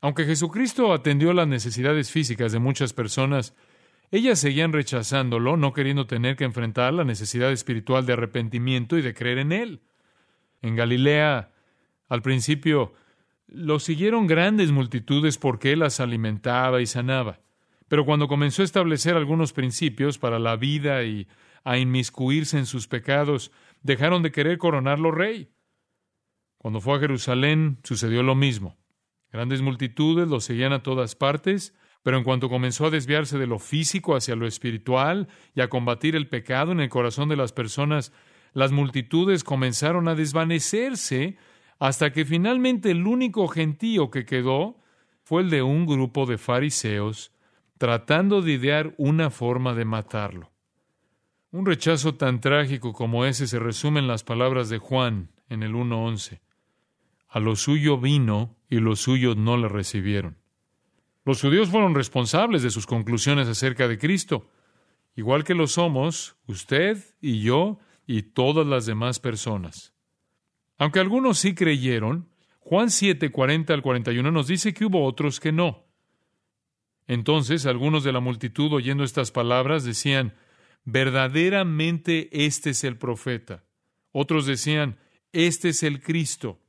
Aunque 0.00 0.24
Jesucristo 0.24 0.92
atendió 0.92 1.32
las 1.32 1.48
necesidades 1.48 2.10
físicas 2.10 2.52
de 2.52 2.58
muchas 2.58 2.92
personas, 2.92 3.54
ellas 4.10 4.38
seguían 4.38 4.72
rechazándolo, 4.72 5.56
no 5.56 5.72
queriendo 5.72 6.06
tener 6.06 6.36
que 6.36 6.44
enfrentar 6.44 6.94
la 6.94 7.04
necesidad 7.04 7.50
espiritual 7.52 8.06
de 8.06 8.12
arrepentimiento 8.12 8.96
y 8.98 9.02
de 9.02 9.14
creer 9.14 9.38
en 9.38 9.52
él. 9.52 9.82
En 10.62 10.76
Galilea, 10.76 11.50
al 12.08 12.22
principio, 12.22 12.94
lo 13.46 13.78
siguieron 13.78 14.26
grandes 14.26 14.72
multitudes 14.72 15.38
porque 15.38 15.72
él 15.72 15.80
las 15.80 16.00
alimentaba 16.00 16.80
y 16.80 16.86
sanaba. 16.86 17.40
Pero 17.88 18.04
cuando 18.04 18.28
comenzó 18.28 18.62
a 18.62 18.64
establecer 18.64 19.16
algunos 19.16 19.52
principios 19.52 20.18
para 20.18 20.38
la 20.38 20.56
vida 20.56 21.04
y 21.04 21.28
a 21.64 21.78
inmiscuirse 21.78 22.58
en 22.58 22.66
sus 22.66 22.88
pecados, 22.88 23.52
dejaron 23.82 24.22
de 24.22 24.32
querer 24.32 24.58
coronarlo 24.58 25.10
rey. 25.10 25.50
Cuando 26.58 26.80
fue 26.80 26.96
a 26.96 27.00
Jerusalén 27.00 27.78
sucedió 27.84 28.22
lo 28.22 28.34
mismo. 28.34 28.76
Grandes 29.30 29.62
multitudes 29.62 30.28
lo 30.28 30.40
seguían 30.40 30.72
a 30.72 30.82
todas 30.82 31.14
partes, 31.14 31.74
pero 32.06 32.18
en 32.18 32.22
cuanto 32.22 32.48
comenzó 32.48 32.86
a 32.86 32.90
desviarse 32.90 33.36
de 33.36 33.48
lo 33.48 33.58
físico 33.58 34.14
hacia 34.14 34.36
lo 34.36 34.46
espiritual 34.46 35.26
y 35.56 35.60
a 35.60 35.68
combatir 35.68 36.14
el 36.14 36.28
pecado 36.28 36.70
en 36.70 36.78
el 36.78 36.88
corazón 36.88 37.28
de 37.28 37.34
las 37.34 37.52
personas, 37.52 38.12
las 38.52 38.70
multitudes 38.70 39.42
comenzaron 39.42 40.06
a 40.06 40.14
desvanecerse 40.14 41.36
hasta 41.80 42.12
que 42.12 42.24
finalmente 42.24 42.92
el 42.92 43.08
único 43.08 43.48
gentío 43.48 44.12
que 44.12 44.24
quedó 44.24 44.78
fue 45.24 45.42
el 45.42 45.50
de 45.50 45.62
un 45.62 45.84
grupo 45.84 46.26
de 46.26 46.38
fariseos 46.38 47.32
tratando 47.76 48.40
de 48.40 48.52
idear 48.52 48.94
una 48.98 49.30
forma 49.30 49.74
de 49.74 49.84
matarlo. 49.84 50.52
Un 51.50 51.66
rechazo 51.66 52.14
tan 52.14 52.40
trágico 52.40 52.92
como 52.92 53.24
ese 53.24 53.48
se 53.48 53.58
resume 53.58 53.98
en 53.98 54.06
las 54.06 54.22
palabras 54.22 54.68
de 54.68 54.78
Juan 54.78 55.32
en 55.48 55.64
el 55.64 55.74
1.11. 55.74 56.38
A 57.30 57.40
lo 57.40 57.56
suyo 57.56 57.98
vino 57.98 58.54
y 58.70 58.78
los 58.78 59.00
suyos 59.00 59.36
no 59.36 59.56
le 59.56 59.66
recibieron. 59.66 60.45
Los 61.26 61.40
judíos 61.40 61.70
fueron 61.70 61.96
responsables 61.96 62.62
de 62.62 62.70
sus 62.70 62.86
conclusiones 62.86 63.48
acerca 63.48 63.88
de 63.88 63.98
Cristo, 63.98 64.48
igual 65.16 65.42
que 65.42 65.56
lo 65.56 65.66
somos 65.66 66.36
usted 66.46 67.02
y 67.20 67.40
yo 67.42 67.80
y 68.06 68.22
todas 68.22 68.64
las 68.64 68.86
demás 68.86 69.18
personas. 69.18 69.92
Aunque 70.78 71.00
algunos 71.00 71.38
sí 71.38 71.52
creyeron, 71.52 72.28
Juan 72.60 72.90
7, 72.90 73.30
40 73.30 73.74
al 73.74 73.82
41 73.82 74.30
nos 74.30 74.46
dice 74.46 74.72
que 74.72 74.84
hubo 74.84 75.04
otros 75.04 75.40
que 75.40 75.50
no. 75.50 75.84
Entonces 77.08 77.66
algunos 77.66 78.04
de 78.04 78.12
la 78.12 78.20
multitud 78.20 78.72
oyendo 78.72 79.02
estas 79.02 79.32
palabras 79.32 79.82
decían, 79.82 80.34
verdaderamente 80.84 82.28
este 82.30 82.70
es 82.70 82.84
el 82.84 82.98
profeta. 82.98 83.64
Otros 84.12 84.46
decían, 84.46 85.00
este 85.32 85.70
es 85.70 85.82
el 85.82 86.00
Cristo. 86.00 86.60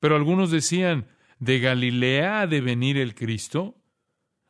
Pero 0.00 0.16
algunos 0.16 0.50
decían, 0.50 1.06
¿de 1.38 1.60
Galilea 1.60 2.40
ha 2.40 2.46
de 2.48 2.60
venir 2.60 2.98
el 2.98 3.14
Cristo? 3.14 3.76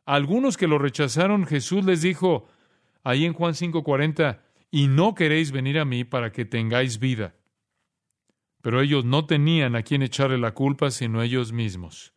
Algunos 0.05 0.57
que 0.57 0.67
lo 0.67 0.77
rechazaron, 0.77 1.45
Jesús 1.45 1.85
les 1.85 2.01
dijo, 2.01 2.47
ahí 3.03 3.25
en 3.25 3.33
Juan 3.33 3.53
5:40, 3.53 4.39
y 4.71 4.87
no 4.87 5.15
queréis 5.15 5.51
venir 5.51 5.79
a 5.79 5.85
mí 5.85 6.03
para 6.03 6.31
que 6.31 6.45
tengáis 6.45 6.99
vida. 6.99 7.35
Pero 8.61 8.81
ellos 8.81 9.05
no 9.05 9.25
tenían 9.25 9.75
a 9.75 9.83
quien 9.83 10.01
echarle 10.01 10.37
la 10.37 10.53
culpa 10.53 10.91
sino 10.91 11.21
ellos 11.21 11.51
mismos. 11.51 12.13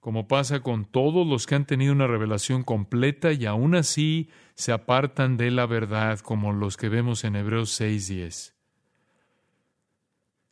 Como 0.00 0.28
pasa 0.28 0.60
con 0.60 0.84
todos 0.84 1.26
los 1.26 1.46
que 1.46 1.54
han 1.54 1.66
tenido 1.66 1.92
una 1.92 2.06
revelación 2.06 2.62
completa 2.62 3.32
y 3.32 3.46
aún 3.46 3.74
así 3.74 4.28
se 4.54 4.72
apartan 4.72 5.36
de 5.36 5.50
la 5.50 5.66
verdad, 5.66 6.20
como 6.20 6.52
los 6.52 6.76
que 6.76 6.88
vemos 6.88 7.24
en 7.24 7.36
Hebreos 7.36 7.70
6:10. 7.80 8.54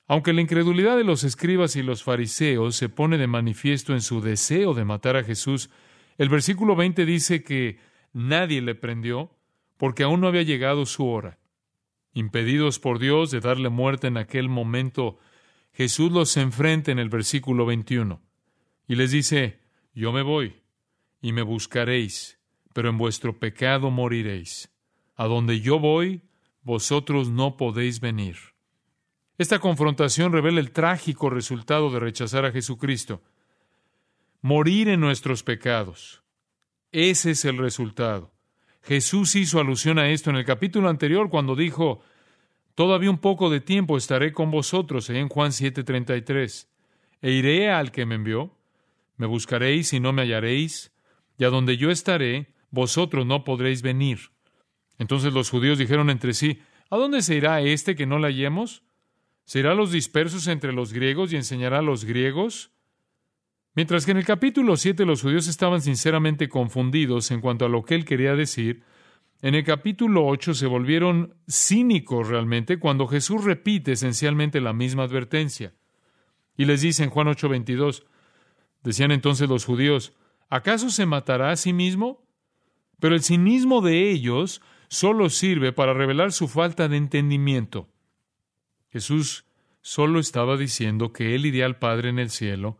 Aunque 0.08 0.32
la 0.32 0.40
incredulidad 0.40 0.96
de 0.96 1.04
los 1.04 1.24
escribas 1.24 1.74
y 1.74 1.82
los 1.82 2.04
fariseos 2.04 2.76
se 2.76 2.88
pone 2.88 3.18
de 3.18 3.26
manifiesto 3.26 3.92
en 3.92 4.00
su 4.00 4.20
deseo 4.20 4.72
de 4.72 4.84
matar 4.84 5.16
a 5.16 5.24
Jesús, 5.24 5.68
el 6.18 6.28
versículo 6.28 6.76
20 6.76 7.04
dice 7.04 7.42
que 7.42 7.78
nadie 8.12 8.62
le 8.62 8.74
prendió 8.74 9.30
porque 9.76 10.02
aún 10.02 10.20
no 10.20 10.28
había 10.28 10.42
llegado 10.42 10.86
su 10.86 11.06
hora. 11.06 11.38
Impedidos 12.12 12.78
por 12.78 12.98
Dios 12.98 13.30
de 13.30 13.40
darle 13.40 13.68
muerte 13.68 14.06
en 14.06 14.16
aquel 14.16 14.48
momento, 14.48 15.18
Jesús 15.72 16.10
los 16.10 16.36
enfrenta 16.36 16.90
en 16.90 16.98
el 16.98 17.10
versículo 17.10 17.66
21 17.66 18.22
y 18.88 18.94
les 18.94 19.10
dice, 19.10 19.60
yo 19.94 20.12
me 20.12 20.22
voy 20.22 20.62
y 21.20 21.32
me 21.32 21.42
buscaréis, 21.42 22.38
pero 22.72 22.88
en 22.88 22.98
vuestro 22.98 23.38
pecado 23.38 23.90
moriréis. 23.90 24.72
A 25.16 25.26
donde 25.26 25.60
yo 25.60 25.78
voy, 25.78 26.22
vosotros 26.62 27.30
no 27.30 27.56
podéis 27.56 28.00
venir. 28.00 28.36
Esta 29.38 29.58
confrontación 29.58 30.32
revela 30.32 30.60
el 30.60 30.72
trágico 30.72 31.28
resultado 31.30 31.90
de 31.90 32.00
rechazar 32.00 32.44
a 32.44 32.52
Jesucristo. 32.52 33.22
Morir 34.40 34.88
en 34.88 35.00
nuestros 35.00 35.42
pecados. 35.42 36.22
Ese 36.92 37.32
es 37.32 37.44
el 37.44 37.58
resultado. 37.58 38.32
Jesús 38.82 39.34
hizo 39.34 39.58
alusión 39.58 39.98
a 39.98 40.08
esto 40.10 40.30
en 40.30 40.36
el 40.36 40.44
capítulo 40.44 40.88
anterior 40.88 41.28
cuando 41.28 41.56
dijo, 41.56 42.02
Todavía 42.76 43.10
un 43.10 43.18
poco 43.18 43.48
de 43.48 43.60
tiempo 43.60 43.96
estaré 43.96 44.32
con 44.32 44.50
vosotros, 44.50 45.08
en 45.08 45.30
Juan 45.30 45.50
7:33, 45.50 46.68
e 47.22 47.30
iré 47.32 47.70
al 47.70 47.90
que 47.90 48.04
me 48.04 48.16
envió. 48.16 48.54
Me 49.16 49.26
buscaréis 49.26 49.94
y 49.94 50.00
no 50.00 50.12
me 50.12 50.22
hallaréis, 50.22 50.92
y 51.38 51.44
a 51.44 51.48
donde 51.48 51.78
yo 51.78 51.90
estaré, 51.90 52.52
vosotros 52.70 53.24
no 53.24 53.44
podréis 53.44 53.80
venir. 53.80 54.30
Entonces 54.98 55.32
los 55.32 55.48
judíos 55.48 55.78
dijeron 55.78 56.10
entre 56.10 56.34
sí, 56.34 56.60
¿A 56.90 56.96
dónde 56.96 57.22
se 57.22 57.34
irá 57.34 57.62
este 57.62 57.96
que 57.96 58.06
no 58.06 58.18
le 58.18 58.28
hallemos? 58.28 58.82
¿Se 59.44 59.60
irá 59.60 59.72
a 59.72 59.74
los 59.74 59.90
dispersos 59.90 60.46
entre 60.46 60.72
los 60.72 60.92
griegos 60.92 61.32
y 61.32 61.36
enseñará 61.36 61.78
a 61.78 61.82
los 61.82 62.04
griegos? 62.04 62.70
Mientras 63.76 64.06
que 64.06 64.12
en 64.12 64.16
el 64.16 64.24
capítulo 64.24 64.78
7 64.78 65.04
los 65.04 65.20
judíos 65.20 65.48
estaban 65.48 65.82
sinceramente 65.82 66.48
confundidos 66.48 67.30
en 67.30 67.42
cuanto 67.42 67.66
a 67.66 67.68
lo 67.68 67.84
que 67.84 67.94
él 67.94 68.06
quería 68.06 68.34
decir, 68.34 68.82
en 69.42 69.54
el 69.54 69.64
capítulo 69.64 70.26
8 70.26 70.54
se 70.54 70.66
volvieron 70.66 71.34
cínicos 71.46 72.26
realmente 72.26 72.78
cuando 72.78 73.06
Jesús 73.06 73.44
repite 73.44 73.92
esencialmente 73.92 74.62
la 74.62 74.72
misma 74.72 75.02
advertencia. 75.02 75.74
Y 76.56 76.64
les 76.64 76.80
dice 76.80 77.04
en 77.04 77.10
Juan 77.10 77.28
8:22, 77.28 78.04
decían 78.82 79.10
entonces 79.10 79.46
los 79.46 79.66
judíos, 79.66 80.14
¿acaso 80.48 80.88
se 80.88 81.04
matará 81.04 81.50
a 81.50 81.56
sí 81.56 81.74
mismo? 81.74 82.24
Pero 82.98 83.14
el 83.14 83.22
cinismo 83.22 83.82
de 83.82 84.10
ellos 84.10 84.62
solo 84.88 85.28
sirve 85.28 85.74
para 85.74 85.92
revelar 85.92 86.32
su 86.32 86.48
falta 86.48 86.88
de 86.88 86.96
entendimiento. 86.96 87.90
Jesús 88.88 89.44
solo 89.82 90.18
estaba 90.18 90.56
diciendo 90.56 91.12
que 91.12 91.34
Él 91.34 91.44
iría 91.44 91.66
al 91.66 91.78
Padre 91.78 92.08
en 92.08 92.18
el 92.18 92.30
cielo 92.30 92.78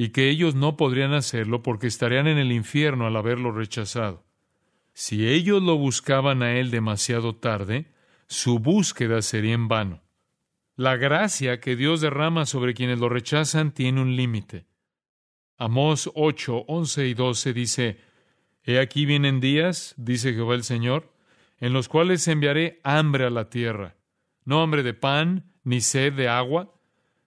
y 0.00 0.10
que 0.10 0.30
ellos 0.30 0.54
no 0.54 0.76
podrían 0.76 1.12
hacerlo 1.12 1.64
porque 1.64 1.88
estarían 1.88 2.28
en 2.28 2.38
el 2.38 2.52
infierno 2.52 3.08
al 3.08 3.16
haberlo 3.16 3.50
rechazado. 3.50 4.24
Si 4.94 5.28
ellos 5.28 5.60
lo 5.60 5.76
buscaban 5.76 6.44
a 6.44 6.56
Él 6.56 6.70
demasiado 6.70 7.34
tarde, 7.34 7.92
su 8.28 8.60
búsqueda 8.60 9.22
sería 9.22 9.54
en 9.54 9.66
vano. 9.66 10.04
La 10.76 10.96
gracia 10.96 11.58
que 11.58 11.74
Dios 11.74 12.00
derrama 12.00 12.46
sobre 12.46 12.74
quienes 12.74 13.00
lo 13.00 13.08
rechazan 13.08 13.74
tiene 13.74 14.00
un 14.00 14.14
límite. 14.14 14.66
Amós 15.56 16.08
8, 16.14 16.66
11 16.68 17.08
y 17.08 17.14
12 17.14 17.52
dice, 17.52 18.00
He 18.62 18.78
aquí 18.78 19.04
vienen 19.04 19.40
días, 19.40 19.94
dice 19.96 20.32
Jehová 20.32 20.54
el 20.54 20.62
Señor, 20.62 21.12
en 21.58 21.72
los 21.72 21.88
cuales 21.88 22.28
enviaré 22.28 22.80
hambre 22.84 23.24
a 23.24 23.30
la 23.30 23.50
tierra, 23.50 23.96
no 24.44 24.62
hambre 24.62 24.84
de 24.84 24.94
pan, 24.94 25.52
ni 25.64 25.80
sed 25.80 26.12
de 26.12 26.28
agua, 26.28 26.72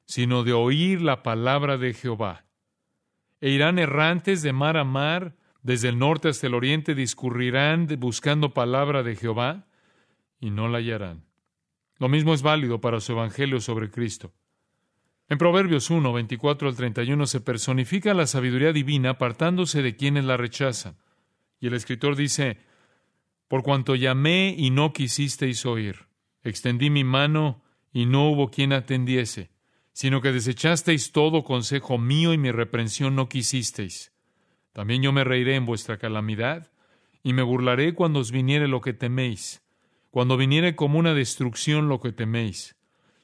sino 0.06 0.46
de 0.46 0.54
oír 0.54 1.02
la 1.02 1.22
palabra 1.22 1.78
de 1.78 1.94
Jehová 1.94 2.46
e 3.42 3.50
irán 3.50 3.80
errantes 3.80 4.44
de 4.44 4.54
mar 4.54 4.78
a 4.78 4.84
mar, 4.84 5.36
desde 5.64 5.90
el 5.90 5.98
norte 5.98 6.30
hasta 6.30 6.48
el 6.48 6.54
oriente 6.54 6.96
discurrirán 6.96 7.88
buscando 8.00 8.54
palabra 8.54 9.04
de 9.04 9.16
Jehová 9.16 9.68
y 10.40 10.52
no 10.52 10.68
la 10.68 10.78
hallarán. 10.78 11.26
Lo 11.98 12.08
mismo 12.08 12.34
es 12.34 12.44
válido 12.44 12.80
para 12.80 13.00
su 13.00 13.12
evangelio 13.12 13.60
sobre 13.60 13.90
Cristo. 13.90 14.34
En 15.28 15.38
Proverbios 15.38 15.90
1, 15.90 16.14
24 16.14 16.70
al 16.70 16.76
31 16.76 17.26
se 17.26 17.42
personifica 17.42 18.14
la 18.14 18.28
sabiduría 18.28 18.74
divina 18.74 19.12
apartándose 19.12 19.82
de 19.82 19.96
quienes 19.96 20.26
la 20.26 20.38
rechazan. 20.38 20.98
Y 21.60 21.68
el 21.68 21.74
escritor 21.74 22.16
dice, 22.16 22.58
Por 23.48 23.64
cuanto 23.64 23.96
llamé 23.96 24.54
y 24.58 24.72
no 24.72 24.94
quisisteis 24.94 25.66
oír, 25.66 26.08
extendí 26.44 26.90
mi 26.90 27.04
mano 27.04 27.64
y 27.94 28.08
no 28.08 28.30
hubo 28.30 28.50
quien 28.50 28.74
atendiese 28.74 29.52
sino 29.94 30.22
que 30.22 30.32
desechasteis 30.32 31.12
todo 31.12 31.44
consejo 31.44 31.98
mío 31.98 32.34
y 32.34 32.38
mi 32.38 32.52
reprensión 32.52 33.16
no 33.16 33.28
quisisteis. 33.28 34.14
También 34.74 35.02
yo 35.02 35.12
me 35.12 35.24
reiré 35.24 35.56
en 35.56 35.66
vuestra 35.66 35.98
calamidad, 35.98 36.72
y 37.24 37.34
me 37.34 37.44
burlaré 37.44 37.94
cuando 37.94 38.20
os 38.20 38.32
viniere 38.32 38.68
lo 38.68 38.82
que 38.82 38.94
teméis, 38.94 39.64
cuando 40.10 40.38
viniere 40.38 40.76
como 40.76 40.98
una 40.98 41.14
destrucción 41.14 41.88
lo 41.88 42.00
que 42.00 42.12
teméis, 42.12 42.76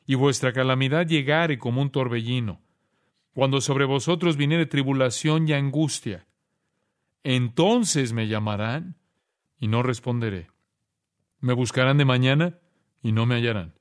y 0.05 0.15
vuestra 0.15 0.53
calamidad 0.53 1.07
llegare 1.07 1.57
como 1.57 1.81
un 1.81 1.89
torbellino, 1.89 2.62
cuando 3.33 3.62
sobre 3.62 3.86
vosotros 3.86 4.38
viniere 4.38 4.65
tribulación 4.65 5.47
y 5.47 5.53
angustia. 5.53 6.27
Entonces 7.24 8.13
me 8.13 8.27
llamarán, 8.27 8.97
y 9.59 9.67
no 9.67 9.81
responderé. 9.83 10.50
Me 11.39 11.53
buscarán 11.53 11.97
de 11.97 12.05
mañana, 12.05 12.59
y 13.01 13.12
no 13.12 13.25
me 13.25 13.36
hallarán 13.36 13.76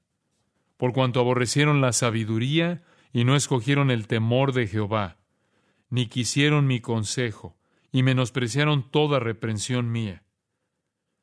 por 0.76 0.92
cuanto 0.92 1.20
aborrecieron 1.20 1.80
la 1.80 1.92
sabiduría 1.92 2.82
y 3.12 3.24
no 3.24 3.36
escogieron 3.36 3.90
el 3.90 4.06
temor 4.06 4.52
de 4.52 4.66
Jehová, 4.66 5.18
ni 5.88 6.06
quisieron 6.06 6.66
mi 6.66 6.80
consejo, 6.80 7.56
y 7.92 8.02
menospreciaron 8.02 8.90
toda 8.90 9.20
reprensión 9.20 9.90
mía. 9.90 10.22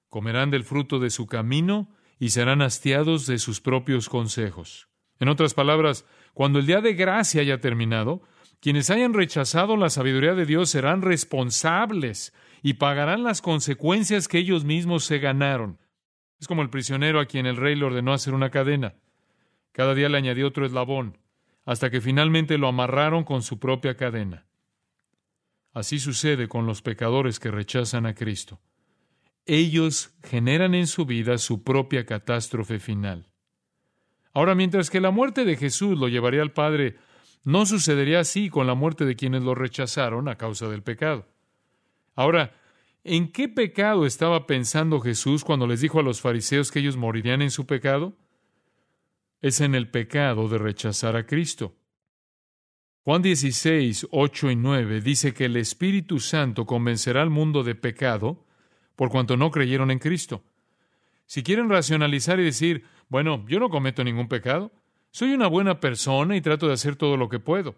comerán 0.09 0.51
del 0.51 0.63
fruto 0.63 0.99
de 0.99 1.09
su 1.09 1.25
camino 1.25 1.89
y 2.19 2.29
serán 2.29 2.61
hastiados 2.61 3.25
de 3.25 3.39
sus 3.39 3.61
propios 3.61 4.09
consejos. 4.09 4.87
En 5.19 5.27
otras 5.27 5.53
palabras, 5.53 6.05
cuando 6.33 6.59
el 6.59 6.67
día 6.67 6.81
de 6.81 6.93
gracia 6.93 7.41
haya 7.41 7.59
terminado, 7.59 8.21
quienes 8.59 8.89
hayan 8.89 9.13
rechazado 9.13 9.75
la 9.75 9.89
sabiduría 9.89 10.35
de 10.35 10.45
Dios 10.45 10.69
serán 10.69 11.01
responsables 11.01 12.33
y 12.61 12.75
pagarán 12.75 13.23
las 13.23 13.41
consecuencias 13.41 14.27
que 14.27 14.37
ellos 14.37 14.63
mismos 14.63 15.03
se 15.03 15.19
ganaron. 15.19 15.79
Es 16.39 16.47
como 16.47 16.61
el 16.61 16.69
prisionero 16.69 17.19
a 17.19 17.25
quien 17.25 17.45
el 17.45 17.57
rey 17.57 17.75
le 17.75 17.85
ordenó 17.85 18.13
hacer 18.13 18.33
una 18.33 18.51
cadena. 18.51 18.95
Cada 19.73 19.95
día 19.95 20.07
le 20.07 20.17
añadió 20.17 20.47
otro 20.47 20.65
eslabón, 20.65 21.17
hasta 21.65 21.89
que 21.89 21.99
finalmente 21.99 22.57
lo 22.57 22.67
amarraron 22.67 23.23
con 23.23 23.41
su 23.41 23.59
propia 23.59 23.95
cadena. 23.97 24.45
Así 25.73 25.99
sucede 25.99 26.47
con 26.47 26.67
los 26.67 26.81
pecadores 26.81 27.39
que 27.39 27.49
rechazan 27.49 28.05
a 28.05 28.13
Cristo. 28.13 28.61
Ellos 29.45 30.13
generan 30.23 30.75
en 30.75 30.87
su 30.87 31.05
vida 31.05 31.37
su 31.39 31.63
propia 31.63 32.05
catástrofe 32.05 32.79
final. 32.79 33.27
Ahora, 34.31 34.55
mientras 34.55 34.89
que 34.89 35.01
la 35.01 35.11
muerte 35.11 35.43
de 35.43 35.57
Jesús 35.57 35.97
lo 35.97 36.07
llevaría 36.07 36.43
al 36.43 36.53
Padre, 36.53 36.97
no 37.43 37.65
sucedería 37.65 38.19
así 38.19 38.49
con 38.49 38.67
la 38.67 38.75
muerte 38.75 39.05
de 39.05 39.15
quienes 39.15 39.41
lo 39.41 39.55
rechazaron 39.55 40.29
a 40.29 40.37
causa 40.37 40.69
del 40.69 40.83
pecado. 40.83 41.27
Ahora, 42.15 42.55
¿en 43.03 43.31
qué 43.31 43.49
pecado 43.49 44.05
estaba 44.05 44.45
pensando 44.45 45.01
Jesús 45.01 45.43
cuando 45.43 45.65
les 45.65 45.81
dijo 45.81 45.99
a 45.99 46.03
los 46.03 46.21
fariseos 46.21 46.71
que 46.71 46.79
ellos 46.79 46.95
morirían 46.95 47.41
en 47.41 47.51
su 47.51 47.65
pecado? 47.65 48.15
Es 49.43 49.59
en 49.59 49.75
el 49.75 49.89
pecado 49.89 50.47
de 50.47 50.57
rechazar 50.57 51.17
a 51.17 51.25
Cristo. 51.25 51.75
Juan 53.01 53.21
16, 53.21 54.07
8 54.09 54.51
y 54.51 54.55
9 54.55 55.01
dice 55.01 55.33
que 55.33 55.43
el 55.43 55.57
Espíritu 55.57 56.21
Santo 56.21 56.65
convencerá 56.65 57.21
al 57.21 57.29
mundo 57.29 57.61
de 57.61 57.75
pecado 57.75 58.45
por 58.95 59.09
cuanto 59.09 59.35
no 59.35 59.51
creyeron 59.51 59.91
en 59.91 59.99
Cristo. 59.99 60.45
Si 61.25 61.43
quieren 61.43 61.69
racionalizar 61.69 62.39
y 62.39 62.45
decir, 62.45 62.85
bueno, 63.09 63.45
yo 63.49 63.59
no 63.59 63.69
cometo 63.69 64.01
ningún 64.05 64.29
pecado, 64.29 64.71
soy 65.11 65.33
una 65.33 65.47
buena 65.47 65.81
persona 65.81 66.37
y 66.37 66.41
trato 66.41 66.69
de 66.69 66.75
hacer 66.75 66.95
todo 66.95 67.17
lo 67.17 67.27
que 67.27 67.39
puedo. 67.39 67.75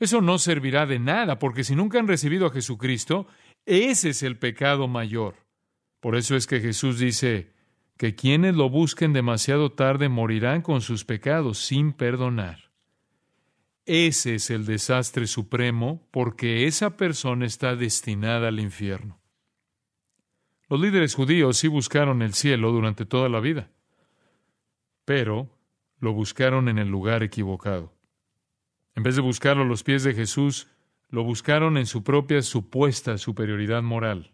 Eso 0.00 0.22
no 0.22 0.38
servirá 0.38 0.86
de 0.86 1.00
nada, 1.00 1.38
porque 1.38 1.64
si 1.64 1.76
nunca 1.76 1.98
han 1.98 2.08
recibido 2.08 2.46
a 2.46 2.50
Jesucristo, 2.50 3.26
ese 3.66 4.08
es 4.08 4.22
el 4.22 4.38
pecado 4.38 4.88
mayor. 4.88 5.34
Por 6.00 6.16
eso 6.16 6.34
es 6.34 6.46
que 6.46 6.60
Jesús 6.60 6.98
dice 6.98 7.53
que 7.96 8.14
quienes 8.14 8.56
lo 8.56 8.68
busquen 8.68 9.12
demasiado 9.12 9.72
tarde 9.72 10.08
morirán 10.08 10.62
con 10.62 10.80
sus 10.80 11.04
pecados 11.04 11.58
sin 11.58 11.92
perdonar. 11.92 12.70
Ese 13.86 14.36
es 14.36 14.50
el 14.50 14.64
desastre 14.64 15.26
supremo 15.26 16.08
porque 16.10 16.66
esa 16.66 16.96
persona 16.96 17.46
está 17.46 17.76
destinada 17.76 18.48
al 18.48 18.58
infierno. 18.58 19.20
Los 20.68 20.80
líderes 20.80 21.14
judíos 21.14 21.58
sí 21.58 21.68
buscaron 21.68 22.22
el 22.22 22.34
cielo 22.34 22.72
durante 22.72 23.04
toda 23.04 23.28
la 23.28 23.40
vida, 23.40 23.70
pero 25.04 25.50
lo 26.00 26.12
buscaron 26.14 26.68
en 26.68 26.78
el 26.78 26.88
lugar 26.88 27.22
equivocado. 27.22 27.92
En 28.94 29.02
vez 29.02 29.16
de 29.16 29.22
buscarlo 29.22 29.64
a 29.64 29.66
los 29.66 29.82
pies 29.82 30.02
de 30.02 30.14
Jesús, 30.14 30.68
lo 31.10 31.22
buscaron 31.22 31.76
en 31.76 31.86
su 31.86 32.02
propia 32.02 32.42
supuesta 32.42 33.18
superioridad 33.18 33.82
moral. 33.82 34.33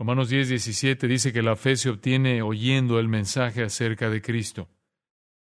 Romanos 0.00 0.30
10, 0.30 0.48
17 0.48 1.06
dice 1.08 1.30
que 1.30 1.42
la 1.42 1.56
fe 1.56 1.76
se 1.76 1.90
obtiene 1.90 2.40
oyendo 2.40 2.98
el 2.98 3.06
mensaje 3.06 3.62
acerca 3.62 4.08
de 4.08 4.22
Cristo. 4.22 4.66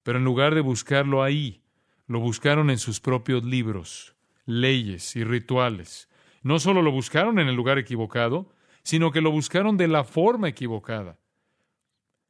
Pero 0.02 0.16
en 0.16 0.25
lugar 0.25 0.54
de 0.54 0.62
buscarlo 0.62 1.23
ahí, 1.23 1.61
lo 2.06 2.20
buscaron 2.20 2.70
en 2.70 2.78
sus 2.78 3.00
propios 3.00 3.44
libros, 3.44 4.16
leyes 4.47 5.14
y 5.14 5.25
rituales. 5.25 6.09
No 6.42 6.59
solo 6.59 6.80
lo 6.80 6.90
buscaron 6.90 7.38
en 7.38 7.49
el 7.49 7.54
lugar 7.54 7.76
equivocado, 7.76 8.50
sino 8.82 9.12
que 9.12 9.20
lo 9.20 9.30
buscaron 9.30 9.76
de 9.76 9.88
la 9.88 10.04
forma 10.04 10.49
equivocada. 10.49 11.18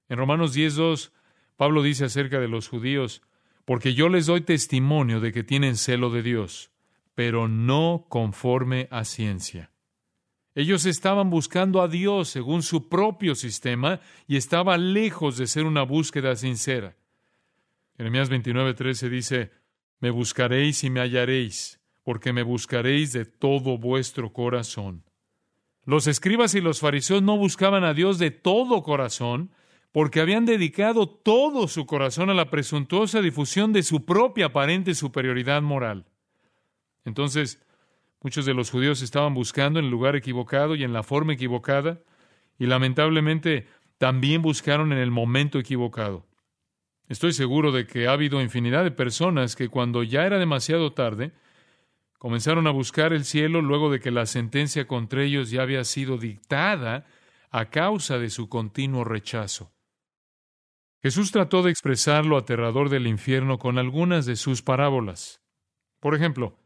En 0.09 0.19
Romanos 0.19 0.53
10.2, 0.57 1.13
Pablo 1.57 1.81
dice 1.81 2.07
acerca 2.07 2.41
de 2.41 2.49
los 2.49 2.67
judíos, 2.67 3.23
porque 3.65 3.95
yo 3.95 4.09
les 4.09 4.27
doy 4.27 4.41
testimonio 4.41 5.21
de 5.21 5.31
que 5.31 5.45
tienen 5.45 5.77
celo 5.77 6.11
de 6.11 6.25
Dios, 6.25 6.73
pero 7.15 7.47
no 7.47 8.05
conforme 8.09 8.89
a 8.91 9.05
ciencia. 9.05 9.70
Ellos 10.55 10.85
estaban 10.85 11.31
buscando 11.31 11.81
a 11.81 11.89
Dios 11.89 12.29
según 12.29 12.63
su 12.63 12.89
propio 12.89 13.35
sistema 13.35 14.01
y 14.27 14.37
estaba 14.37 14.77
lejos 14.77 15.37
de 15.37 15.47
ser 15.47 15.65
una 15.65 15.83
búsqueda 15.83 16.35
sincera. 16.35 16.97
Jeremías 17.97 18.31
29:13 18.31 19.09
dice, 19.09 19.51
Me 20.01 20.11
buscaréis 20.11 20.83
y 20.83 20.91
me 20.91 21.01
hallaréis, 21.01 21.81
porque 22.03 22.33
me 22.33 22.43
buscaréis 22.43 23.13
de 23.13 23.27
todo 23.27 23.79
vuestro 23.79 24.33
corazón. 24.33 25.05
Los 25.85 26.07
escribas 26.07 26.55
y 26.55 26.61
los 26.61 26.81
fariseos 26.81 27.23
no 27.23 27.37
buscaban 27.37 27.85
a 27.85 27.95
Dios 27.95 28.19
de 28.19 28.31
todo 28.31 28.83
corazón, 28.83 29.51
porque 29.93 30.21
habían 30.21 30.47
dedicado 30.47 31.09
todo 31.09 31.69
su 31.69 31.87
corazón 31.87 32.31
a 32.31 32.35
la 32.35 32.51
presuntuosa 32.51 33.21
difusión 33.21 33.73
de 33.73 33.83
su 33.83 34.05
propia 34.05 34.47
aparente 34.47 34.95
superioridad 34.95 35.63
moral. 35.63 36.07
Entonces, 37.05 37.61
muchos 38.23 38.47
de 38.47 38.55
los 38.55 38.71
judíos 38.71 39.03
estaban 39.03 39.35
buscando 39.35 39.79
en 39.79 39.87
el 39.87 39.91
lugar 39.91 40.17
equivocado 40.17 40.75
y 40.75 40.85
en 40.85 40.93
la 40.93 41.03
forma 41.03 41.33
equivocada, 41.33 42.01
y 42.59 42.67
lamentablemente 42.67 43.67
también 43.99 44.43
buscaron 44.43 44.93
en 44.93 44.99
el 44.99 45.11
momento 45.11 45.59
equivocado. 45.59 46.27
Estoy 47.09 47.33
seguro 47.33 47.73
de 47.73 47.87
que 47.87 48.07
ha 48.07 48.13
habido 48.13 48.41
infinidad 48.41 48.85
de 48.85 48.91
personas 48.91 49.57
que 49.57 49.69
cuando 49.69 50.03
ya 50.03 50.27
era 50.27 50.39
demasiado 50.39 50.93
tarde, 50.93 51.33
Comenzaron 52.21 52.67
a 52.67 52.71
buscar 52.71 53.15
el 53.15 53.25
cielo 53.25 53.63
luego 53.63 53.91
de 53.91 53.99
que 53.99 54.11
la 54.11 54.27
sentencia 54.27 54.87
contra 54.87 55.23
ellos 55.23 55.51
ya 55.51 55.63
había 55.63 55.85
sido 55.85 56.19
dictada 56.19 57.07
a 57.51 57.71
causa 57.71 58.19
de 58.19 58.29
su 58.29 58.51
continuo 58.51 59.05
rechazo. 59.05 59.73
Jesús 61.03 61.33
trató 61.33 61.63
de 61.63 61.71
expresar 61.71 62.27
lo 62.27 62.37
aterrador 62.37 62.91
del 62.91 63.07
infierno 63.07 63.59
con 63.59 63.79
algunas 63.79 64.27
de 64.27 64.37
sus 64.37 64.61
parábolas. 64.61 65.41
Por 65.99 66.15
ejemplo, 66.15 66.59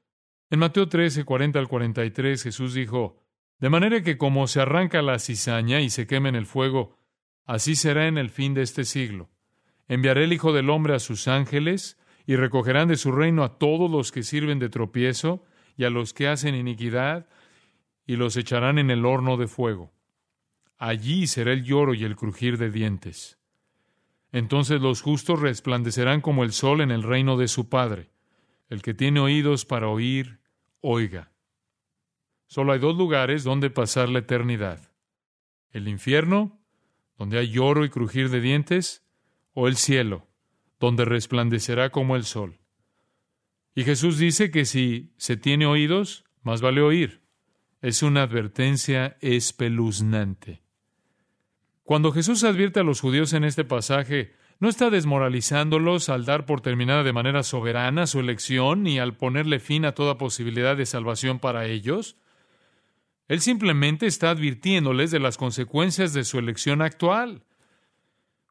en 0.50 0.58
Mateo 0.58 0.88
13, 0.88 1.24
40 1.24 1.58
al 1.58 1.68
43, 1.68 2.42
Jesús 2.42 2.74
dijo, 2.74 3.22
De 3.58 3.70
manera 3.70 4.02
que 4.02 4.18
como 4.18 4.46
se 4.46 4.60
arranca 4.60 5.02
la 5.02 5.18
cizaña 5.18 5.80
y 5.80 5.90
se 5.90 6.06
quema 6.06 6.28
en 6.28 6.36
el 6.36 6.46
fuego, 6.46 6.96
así 7.44 7.74
será 7.76 8.06
en 8.06 8.18
el 8.18 8.30
fin 8.30 8.54
de 8.54 8.62
este 8.62 8.84
siglo. 8.84 9.30
Enviaré 9.88 10.24
el 10.24 10.32
Hijo 10.32 10.52
del 10.52 10.70
Hombre 10.70 10.94
a 10.94 10.98
sus 10.98 11.28
ángeles, 11.28 11.98
y 12.26 12.36
recogerán 12.36 12.88
de 12.88 12.96
su 12.96 13.12
reino 13.12 13.44
a 13.44 13.58
todos 13.58 13.90
los 13.90 14.10
que 14.12 14.22
sirven 14.22 14.58
de 14.58 14.70
tropiezo 14.70 15.44
y 15.76 15.84
a 15.84 15.90
los 15.90 16.14
que 16.14 16.28
hacen 16.28 16.54
iniquidad, 16.54 17.28
y 18.06 18.16
los 18.16 18.36
echarán 18.36 18.78
en 18.78 18.90
el 18.90 19.04
horno 19.04 19.36
de 19.36 19.46
fuego. 19.46 19.92
Allí 20.78 21.26
será 21.26 21.52
el 21.52 21.64
lloro 21.64 21.94
y 21.94 22.04
el 22.04 22.16
crujir 22.16 22.58
de 22.58 22.70
dientes. 22.70 23.38
Entonces 24.32 24.80
los 24.80 25.00
justos 25.00 25.40
resplandecerán 25.40 26.20
como 26.20 26.44
el 26.44 26.52
sol 26.52 26.80
en 26.80 26.90
el 26.90 27.02
reino 27.02 27.36
de 27.36 27.48
su 27.48 27.68
Padre. 27.68 28.10
El 28.68 28.82
que 28.82 28.94
tiene 28.94 29.20
oídos 29.20 29.64
para 29.64 29.88
oír, 29.88 30.40
oiga. 30.80 31.32
Solo 32.46 32.72
hay 32.72 32.78
dos 32.78 32.96
lugares 32.96 33.44
donde 33.44 33.70
pasar 33.70 34.08
la 34.08 34.20
eternidad. 34.20 34.92
El 35.70 35.88
infierno, 35.88 36.60
donde 37.18 37.38
hay 37.38 37.50
lloro 37.50 37.84
y 37.84 37.90
crujir 37.90 38.30
de 38.30 38.40
dientes, 38.40 39.04
o 39.52 39.68
el 39.68 39.76
cielo, 39.76 40.28
donde 40.80 41.04
resplandecerá 41.04 41.90
como 41.90 42.16
el 42.16 42.24
sol. 42.24 42.60
Y 43.74 43.84
Jesús 43.84 44.18
dice 44.18 44.50
que 44.50 44.64
si 44.64 45.12
se 45.16 45.36
tiene 45.36 45.66
oídos, 45.66 46.24
más 46.42 46.60
vale 46.60 46.80
oír. 46.80 47.22
Es 47.80 48.02
una 48.02 48.22
advertencia 48.22 49.16
espeluznante. 49.20 50.62
Cuando 51.82 52.12
Jesús 52.12 52.44
advierte 52.44 52.80
a 52.80 52.84
los 52.84 53.00
judíos 53.00 53.32
en 53.32 53.44
este 53.44 53.64
pasaje, 53.64 54.32
no 54.64 54.70
está 54.70 54.88
desmoralizándolos 54.88 56.08
al 56.08 56.24
dar 56.24 56.46
por 56.46 56.62
terminada 56.62 57.02
de 57.02 57.12
manera 57.12 57.42
soberana 57.42 58.06
su 58.06 58.18
elección 58.18 58.82
ni 58.82 58.98
al 58.98 59.14
ponerle 59.14 59.60
fin 59.60 59.84
a 59.84 59.92
toda 59.92 60.16
posibilidad 60.16 60.74
de 60.74 60.86
salvación 60.86 61.38
para 61.38 61.66
ellos. 61.66 62.16
Él 63.28 63.42
simplemente 63.42 64.06
está 64.06 64.30
advirtiéndoles 64.30 65.10
de 65.10 65.20
las 65.20 65.36
consecuencias 65.36 66.14
de 66.14 66.24
su 66.24 66.38
elección 66.38 66.80
actual. 66.80 67.42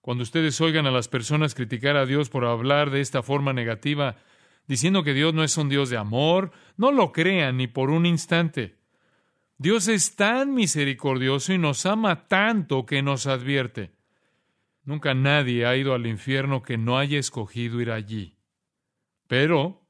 Cuando 0.04 0.22
ustedes 0.22 0.62
oigan 0.62 0.86
a 0.86 0.92
las 0.92 1.08
personas 1.08 1.56
criticar 1.56 1.98
a 1.98 2.06
Dios 2.06 2.30
por 2.30 2.46
hablar 2.46 2.92
de 2.92 3.02
esta 3.02 3.24
forma 3.24 3.52
negativa, 3.52 4.18
diciendo 4.68 5.04
que 5.04 5.16
Dios 5.16 5.34
no 5.34 5.44
es 5.44 5.58
un 5.58 5.68
Dios 5.68 5.90
de 5.90 5.98
amor, 5.98 6.52
no 6.78 6.92
lo 6.92 7.12
crean 7.12 7.58
ni 7.58 7.66
por 7.66 7.90
un 7.90 8.06
instante. 8.06 8.76
Dios 9.58 9.88
es 9.88 10.16
tan 10.16 10.54
misericordioso 10.54 11.54
y 11.54 11.58
nos 11.58 11.88
ama 11.88 12.28
tanto 12.28 12.86
que 12.86 13.02
nos 13.02 13.26
advierte. 13.26 14.03
Nunca 14.86 15.14
nadie 15.14 15.66
ha 15.66 15.76
ido 15.76 15.94
al 15.94 16.06
infierno 16.06 16.62
que 16.62 16.78
no 16.78 16.98
haya 16.98 17.18
escogido 17.18 17.80
ir 17.80 17.92
allí. 17.92 18.38
Pero 19.28 19.82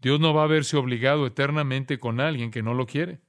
Dios 0.00 0.20
no 0.20 0.32
va 0.34 0.44
a 0.44 0.48
verse 0.48 0.76
obligado 0.76 1.26
eternamente 1.26 1.98
con 1.98 2.20
alguien 2.20 2.50
que 2.50 2.62
no 2.62 2.74
lo 2.74 2.86
quiere. 2.86 3.20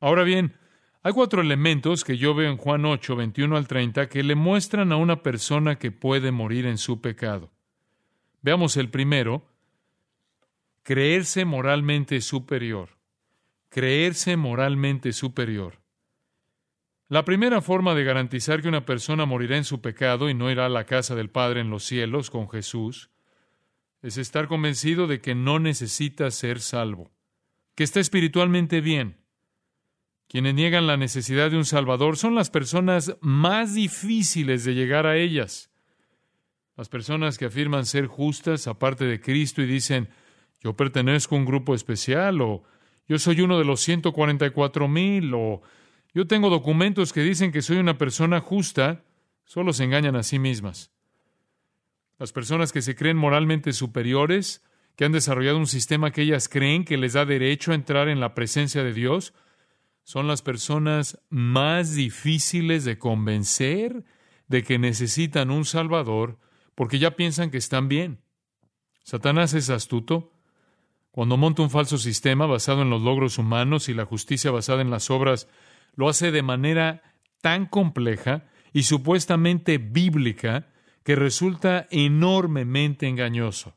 Ahora 0.00 0.24
bien, 0.24 0.56
hay 1.02 1.12
cuatro 1.12 1.40
elementos 1.40 2.04
que 2.04 2.18
yo 2.18 2.34
veo 2.34 2.50
en 2.50 2.56
Juan 2.56 2.84
8, 2.84 3.16
21 3.16 3.56
al 3.56 3.66
30 3.66 4.08
que 4.08 4.22
le 4.22 4.34
muestran 4.34 4.92
a 4.92 4.96
una 4.96 5.22
persona 5.22 5.78
que 5.78 5.90
puede 5.90 6.32
morir 6.32 6.66
en 6.66 6.76
su 6.76 7.00
pecado. 7.00 7.50
Veamos 8.42 8.76
el 8.76 8.90
primero, 8.90 9.48
creerse 10.82 11.44
moralmente 11.44 12.20
superior. 12.20 12.90
Creerse 13.70 14.36
moralmente 14.36 15.12
superior. 15.12 15.77
La 17.10 17.24
primera 17.24 17.62
forma 17.62 17.94
de 17.94 18.04
garantizar 18.04 18.60
que 18.60 18.68
una 18.68 18.84
persona 18.84 19.24
morirá 19.24 19.56
en 19.56 19.64
su 19.64 19.80
pecado 19.80 20.28
y 20.28 20.34
no 20.34 20.50
irá 20.50 20.66
a 20.66 20.68
la 20.68 20.84
casa 20.84 21.14
del 21.14 21.30
Padre 21.30 21.62
en 21.62 21.70
los 21.70 21.84
cielos 21.84 22.28
con 22.28 22.50
Jesús 22.50 23.08
es 24.02 24.18
estar 24.18 24.46
convencido 24.46 25.06
de 25.06 25.22
que 25.22 25.34
no 25.34 25.58
necesita 25.58 26.30
ser 26.30 26.60
salvo, 26.60 27.10
que 27.74 27.82
está 27.82 27.98
espiritualmente 27.98 28.82
bien. 28.82 29.16
Quienes 30.28 30.54
niegan 30.54 30.86
la 30.86 30.98
necesidad 30.98 31.50
de 31.50 31.56
un 31.56 31.64
Salvador 31.64 32.18
son 32.18 32.34
las 32.34 32.50
personas 32.50 33.16
más 33.22 33.74
difíciles 33.74 34.64
de 34.64 34.74
llegar 34.74 35.06
a 35.06 35.16
ellas. 35.16 35.70
Las 36.76 36.90
personas 36.90 37.38
que 37.38 37.46
afirman 37.46 37.86
ser 37.86 38.06
justas 38.06 38.66
aparte 38.66 39.06
de 39.06 39.18
Cristo 39.18 39.62
y 39.62 39.66
dicen, 39.66 40.10
yo 40.60 40.76
pertenezco 40.76 41.34
a 41.34 41.38
un 41.38 41.46
grupo 41.46 41.74
especial 41.74 42.42
o 42.42 42.64
yo 43.06 43.18
soy 43.18 43.40
uno 43.40 43.58
de 43.58 43.64
los 43.64 43.80
144 43.80 44.86
mil 44.86 45.32
o 45.32 45.62
yo 46.18 46.26
tengo 46.26 46.50
documentos 46.50 47.12
que 47.12 47.22
dicen 47.22 47.52
que 47.52 47.62
soy 47.62 47.76
una 47.76 47.96
persona 47.96 48.40
justa, 48.40 49.04
solo 49.44 49.72
se 49.72 49.84
engañan 49.84 50.16
a 50.16 50.24
sí 50.24 50.40
mismas. 50.40 50.90
Las 52.18 52.32
personas 52.32 52.72
que 52.72 52.82
se 52.82 52.96
creen 52.96 53.16
moralmente 53.16 53.72
superiores, 53.72 54.64
que 54.96 55.04
han 55.04 55.12
desarrollado 55.12 55.58
un 55.58 55.68
sistema 55.68 56.10
que 56.10 56.22
ellas 56.22 56.48
creen 56.48 56.84
que 56.84 56.96
les 56.96 57.12
da 57.12 57.24
derecho 57.24 57.70
a 57.70 57.76
entrar 57.76 58.08
en 58.08 58.18
la 58.18 58.34
presencia 58.34 58.82
de 58.82 58.92
Dios, 58.92 59.32
son 60.02 60.26
las 60.26 60.42
personas 60.42 61.20
más 61.28 61.94
difíciles 61.94 62.84
de 62.84 62.98
convencer 62.98 64.04
de 64.48 64.64
que 64.64 64.76
necesitan 64.80 65.52
un 65.52 65.64
Salvador 65.64 66.40
porque 66.74 66.98
ya 66.98 67.14
piensan 67.14 67.52
que 67.52 67.58
están 67.58 67.86
bien. 67.86 68.24
Satanás 69.04 69.54
es 69.54 69.70
astuto. 69.70 70.32
Cuando 71.12 71.36
monta 71.36 71.62
un 71.62 71.70
falso 71.70 71.96
sistema 71.96 72.46
basado 72.46 72.82
en 72.82 72.90
los 72.90 73.02
logros 73.02 73.38
humanos 73.38 73.88
y 73.88 73.94
la 73.94 74.04
justicia 74.04 74.50
basada 74.50 74.82
en 74.82 74.90
las 74.90 75.10
obras 75.10 75.46
lo 75.98 76.08
hace 76.08 76.30
de 76.30 76.42
manera 76.42 77.02
tan 77.40 77.66
compleja 77.66 78.46
y 78.72 78.84
supuestamente 78.84 79.78
bíblica 79.78 80.68
que 81.02 81.16
resulta 81.16 81.88
enormemente 81.90 83.08
engañoso. 83.08 83.74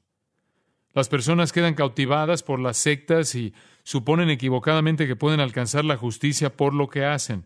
Las 0.93 1.09
personas 1.09 1.51
quedan 1.51 1.73
cautivadas 1.73 2.43
por 2.43 2.59
las 2.59 2.77
sectas 2.77 3.33
y 3.33 3.55
suponen 3.81 4.29
equivocadamente 4.29 5.07
que 5.07 5.15
pueden 5.15 5.39
alcanzar 5.39 5.83
la 5.83 5.97
justicia 5.97 6.55
por 6.55 6.75
lo 6.75 6.89
que 6.89 7.05
hacen. 7.05 7.45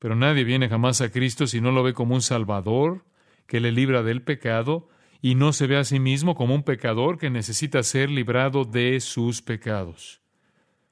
Pero 0.00 0.16
nadie 0.16 0.42
viene 0.42 0.68
jamás 0.68 1.00
a 1.00 1.12
Cristo 1.12 1.46
si 1.46 1.60
no 1.60 1.70
lo 1.70 1.84
ve 1.84 1.94
como 1.94 2.16
un 2.16 2.22
Salvador 2.22 3.04
que 3.46 3.60
le 3.60 3.70
libra 3.70 4.02
del 4.02 4.22
pecado 4.22 4.88
y 5.22 5.36
no 5.36 5.52
se 5.52 5.68
ve 5.68 5.76
a 5.76 5.84
sí 5.84 6.00
mismo 6.00 6.34
como 6.34 6.52
un 6.56 6.64
pecador 6.64 7.16
que 7.16 7.30
necesita 7.30 7.80
ser 7.84 8.10
librado 8.10 8.64
de 8.64 8.98
sus 8.98 9.40
pecados. 9.40 10.23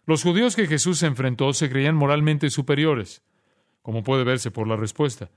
Los 0.05 0.23
judíos 0.23 0.57
que 0.57 0.67
Jesús 0.67 1.03
enfrentó 1.03 1.53
se 1.53 1.71
creían 1.71 1.95
moralmente 1.95 2.51
superiores, 2.51 3.23
como 3.83 4.03
puede 4.03 4.25
verse 4.25 4.51
por 4.51 4.67
la 4.67 4.77
respuesta. 4.77 5.31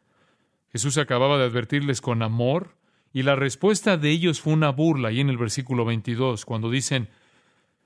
Jesús 0.72 0.98
acababa 0.98 1.38
de 1.38 1.46
advertirles 1.46 2.02
con 2.02 2.24
amor 2.24 2.76
y 3.14 3.24
la 3.24 3.36
respuesta 3.36 3.96
de 3.96 4.12
ellos 4.12 4.42
fue 4.42 4.52
una 4.52 4.72
burla, 4.72 5.12
y 5.12 5.22
en 5.22 5.30
el 5.30 5.38
versículo 5.38 5.86
22, 5.86 6.44
cuando 6.44 6.70
dicen, 6.70 7.08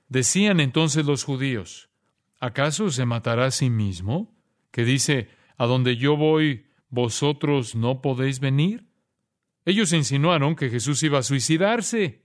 decían 0.08 0.58
entonces 0.58 1.06
los 1.06 1.22
judíos, 1.22 1.88
¿acaso 2.40 2.90
se 2.90 3.04
matará 3.04 3.46
a 3.46 3.50
sí 3.52 3.70
mismo? 3.70 4.34
Que 4.72 4.84
dice, 4.84 5.28
a 5.56 5.66
donde 5.66 5.96
yo 5.96 6.16
voy, 6.16 6.66
vosotros 6.88 7.76
no 7.76 8.02
podéis 8.02 8.40
venir. 8.40 8.86
Ellos 9.64 9.92
insinuaron 9.92 10.56
que 10.56 10.68
Jesús 10.68 11.00
iba 11.04 11.20
a 11.20 11.22
suicidarse. 11.22 12.24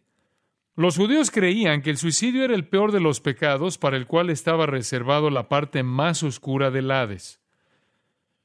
Los 0.77 0.97
judíos 0.97 1.31
creían 1.31 1.81
que 1.81 1.89
el 1.89 1.97
suicidio 1.97 2.43
era 2.43 2.53
el 2.53 2.67
peor 2.67 2.91
de 2.91 2.99
los 2.99 3.21
pecados 3.21 3.77
para 3.77 3.95
el 3.95 4.07
cual 4.07 4.29
estaba 4.29 4.65
reservado 4.65 5.29
la 5.29 5.47
parte 5.47 5.83
más 5.83 6.21
oscura 6.21 6.69
del 6.69 6.91
Hades. 6.91 7.39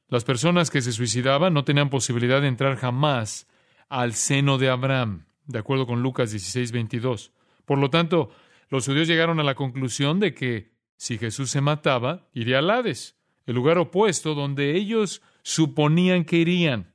Las 0.07 0.23
personas 0.23 0.69
que 0.69 0.81
se 0.81 0.93
suicidaban 0.93 1.53
no 1.53 1.65
tenían 1.65 1.89
posibilidad 1.89 2.39
de 2.39 2.47
entrar 2.47 2.77
jamás 2.77 3.49
al 3.89 4.13
seno 4.13 4.57
de 4.57 4.69
Abraham, 4.69 5.25
de 5.45 5.59
acuerdo 5.59 5.85
con 5.85 6.01
Lucas 6.01 6.31
16, 6.31 6.71
22. 6.71 7.33
Por 7.65 7.79
lo 7.79 7.89
tanto, 7.89 8.29
los 8.69 8.85
judíos 8.85 9.09
llegaron 9.09 9.41
a 9.41 9.43
la 9.43 9.55
conclusión 9.55 10.21
de 10.21 10.33
que 10.33 10.71
si 10.95 11.17
Jesús 11.17 11.51
se 11.51 11.59
mataba, 11.59 12.29
iría 12.33 12.59
al 12.59 12.69
Hades, 12.69 13.17
el 13.45 13.55
lugar 13.55 13.77
opuesto 13.77 14.35
donde 14.35 14.77
ellos 14.77 15.21
suponían 15.43 16.23
que 16.23 16.37
irían. 16.37 16.93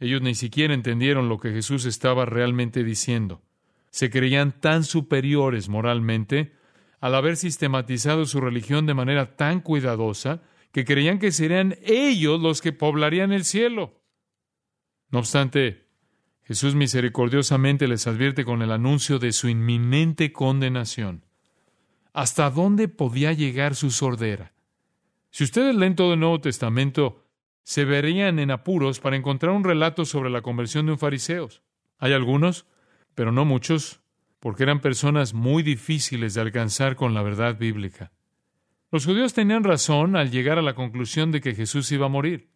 Ellos 0.00 0.22
ni 0.22 0.34
siquiera 0.34 0.74
entendieron 0.74 1.28
lo 1.28 1.38
que 1.38 1.52
Jesús 1.52 1.84
estaba 1.84 2.24
realmente 2.24 2.82
diciendo 2.82 3.42
se 3.92 4.10
creían 4.10 4.58
tan 4.58 4.84
superiores 4.84 5.68
moralmente 5.68 6.54
al 6.98 7.14
haber 7.14 7.36
sistematizado 7.36 8.24
su 8.24 8.40
religión 8.40 8.86
de 8.86 8.94
manera 8.94 9.36
tan 9.36 9.60
cuidadosa 9.60 10.42
que 10.72 10.86
creían 10.86 11.18
que 11.18 11.30
serían 11.30 11.76
ellos 11.84 12.40
los 12.40 12.62
que 12.62 12.72
poblarían 12.72 13.32
el 13.32 13.44
cielo. 13.44 14.00
No 15.10 15.18
obstante, 15.18 15.86
Jesús 16.44 16.74
misericordiosamente 16.74 17.86
les 17.86 18.06
advierte 18.06 18.46
con 18.46 18.62
el 18.62 18.72
anuncio 18.72 19.18
de 19.18 19.32
su 19.32 19.48
inminente 19.48 20.32
condenación. 20.32 21.26
¿Hasta 22.14 22.50
dónde 22.50 22.88
podía 22.88 23.34
llegar 23.34 23.74
su 23.74 23.90
sordera? 23.90 24.54
Si 25.30 25.44
ustedes 25.44 25.74
leen 25.74 25.96
todo 25.96 26.14
el 26.14 26.20
Nuevo 26.20 26.40
Testamento, 26.40 27.26
se 27.62 27.84
verían 27.84 28.38
en 28.38 28.50
apuros 28.50 29.00
para 29.00 29.16
encontrar 29.16 29.52
un 29.52 29.64
relato 29.64 30.06
sobre 30.06 30.30
la 30.30 30.40
conversión 30.40 30.86
de 30.86 30.92
un 30.92 30.98
fariseo. 30.98 31.48
Hay 31.98 32.12
algunos 32.14 32.66
pero 33.14 33.32
no 33.32 33.44
muchos, 33.44 34.00
porque 34.40 34.64
eran 34.64 34.80
personas 34.80 35.34
muy 35.34 35.62
difíciles 35.62 36.34
de 36.34 36.40
alcanzar 36.40 36.96
con 36.96 37.14
la 37.14 37.22
verdad 37.22 37.58
bíblica. 37.58 38.12
Los 38.90 39.06
judíos 39.06 39.32
tenían 39.32 39.64
razón 39.64 40.16
al 40.16 40.30
llegar 40.30 40.58
a 40.58 40.62
la 40.62 40.74
conclusión 40.74 41.32
de 41.32 41.40
que 41.40 41.54
Jesús 41.54 41.90
iba 41.92 42.06
a 42.06 42.10
morir. 42.10 42.50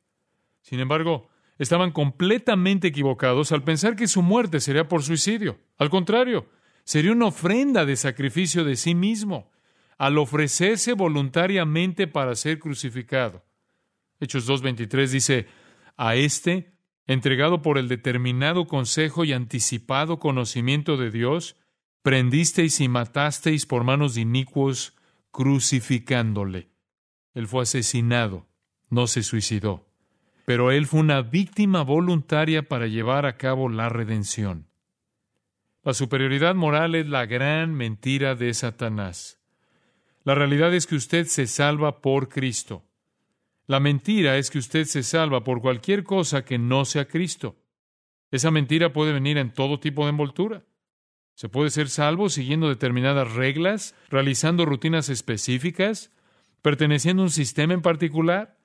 Sin 0.60 0.80
embargo, 0.80 1.28
estaban 1.58 1.92
completamente 1.92 2.88
equivocados 2.88 3.52
al 3.52 3.64
pensar 3.64 3.96
que 3.96 4.06
su 4.06 4.20
muerte 4.20 4.60
sería 4.60 4.88
por 4.88 5.02
suicidio. 5.02 5.58
Al 5.78 5.88
contrario, 5.88 6.50
sería 6.84 7.12
una 7.12 7.26
ofrenda 7.26 7.86
de 7.86 7.96
sacrificio 7.96 8.64
de 8.64 8.76
sí 8.76 8.94
mismo, 8.94 9.50
al 9.98 10.18
ofrecerse 10.18 10.92
voluntariamente 10.92 12.06
para 12.06 12.34
ser 12.34 12.58
crucificado. 12.58 13.44
Hechos 14.20 14.48
2.23 14.48 15.08
dice, 15.08 15.46
a 15.96 16.16
este 16.16 16.75
entregado 17.06 17.62
por 17.62 17.78
el 17.78 17.88
determinado 17.88 18.66
consejo 18.66 19.24
y 19.24 19.32
anticipado 19.32 20.18
conocimiento 20.18 20.96
de 20.96 21.10
Dios, 21.10 21.56
prendisteis 22.02 22.80
y 22.80 22.88
matasteis 22.88 23.66
por 23.66 23.84
manos 23.84 24.14
de 24.14 24.22
inicuos, 24.22 24.94
crucificándole. 25.30 26.68
Él 27.34 27.46
fue 27.46 27.62
asesinado, 27.62 28.46
no 28.88 29.06
se 29.06 29.22
suicidó, 29.22 29.86
pero 30.44 30.70
él 30.70 30.86
fue 30.86 31.00
una 31.00 31.22
víctima 31.22 31.82
voluntaria 31.82 32.68
para 32.68 32.86
llevar 32.86 33.26
a 33.26 33.36
cabo 33.36 33.68
la 33.68 33.88
redención. 33.88 34.68
La 35.84 35.94
superioridad 35.94 36.54
moral 36.54 36.94
es 36.94 37.06
la 37.06 37.26
gran 37.26 37.74
mentira 37.74 38.34
de 38.34 38.54
Satanás. 38.54 39.38
La 40.24 40.34
realidad 40.34 40.74
es 40.74 40.86
que 40.86 40.96
usted 40.96 41.26
se 41.26 41.46
salva 41.46 42.00
por 42.00 42.28
Cristo. 42.28 42.85
La 43.66 43.80
mentira 43.80 44.38
es 44.38 44.50
que 44.50 44.58
usted 44.58 44.84
se 44.84 45.02
salva 45.02 45.42
por 45.42 45.60
cualquier 45.60 46.04
cosa 46.04 46.44
que 46.44 46.58
no 46.58 46.84
sea 46.84 47.08
Cristo. 47.08 47.56
Esa 48.30 48.50
mentira 48.50 48.92
puede 48.92 49.12
venir 49.12 49.38
en 49.38 49.52
todo 49.52 49.80
tipo 49.80 50.04
de 50.04 50.10
envoltura. 50.10 50.64
Se 51.34 51.48
puede 51.48 51.70
ser 51.70 51.88
salvo 51.88 52.28
siguiendo 52.28 52.68
determinadas 52.68 53.32
reglas, 53.34 53.94
realizando 54.08 54.64
rutinas 54.64 55.08
específicas, 55.08 56.10
perteneciendo 56.62 57.22
a 57.22 57.26
un 57.26 57.30
sistema 57.30 57.74
en 57.74 57.82
particular, 57.82 58.56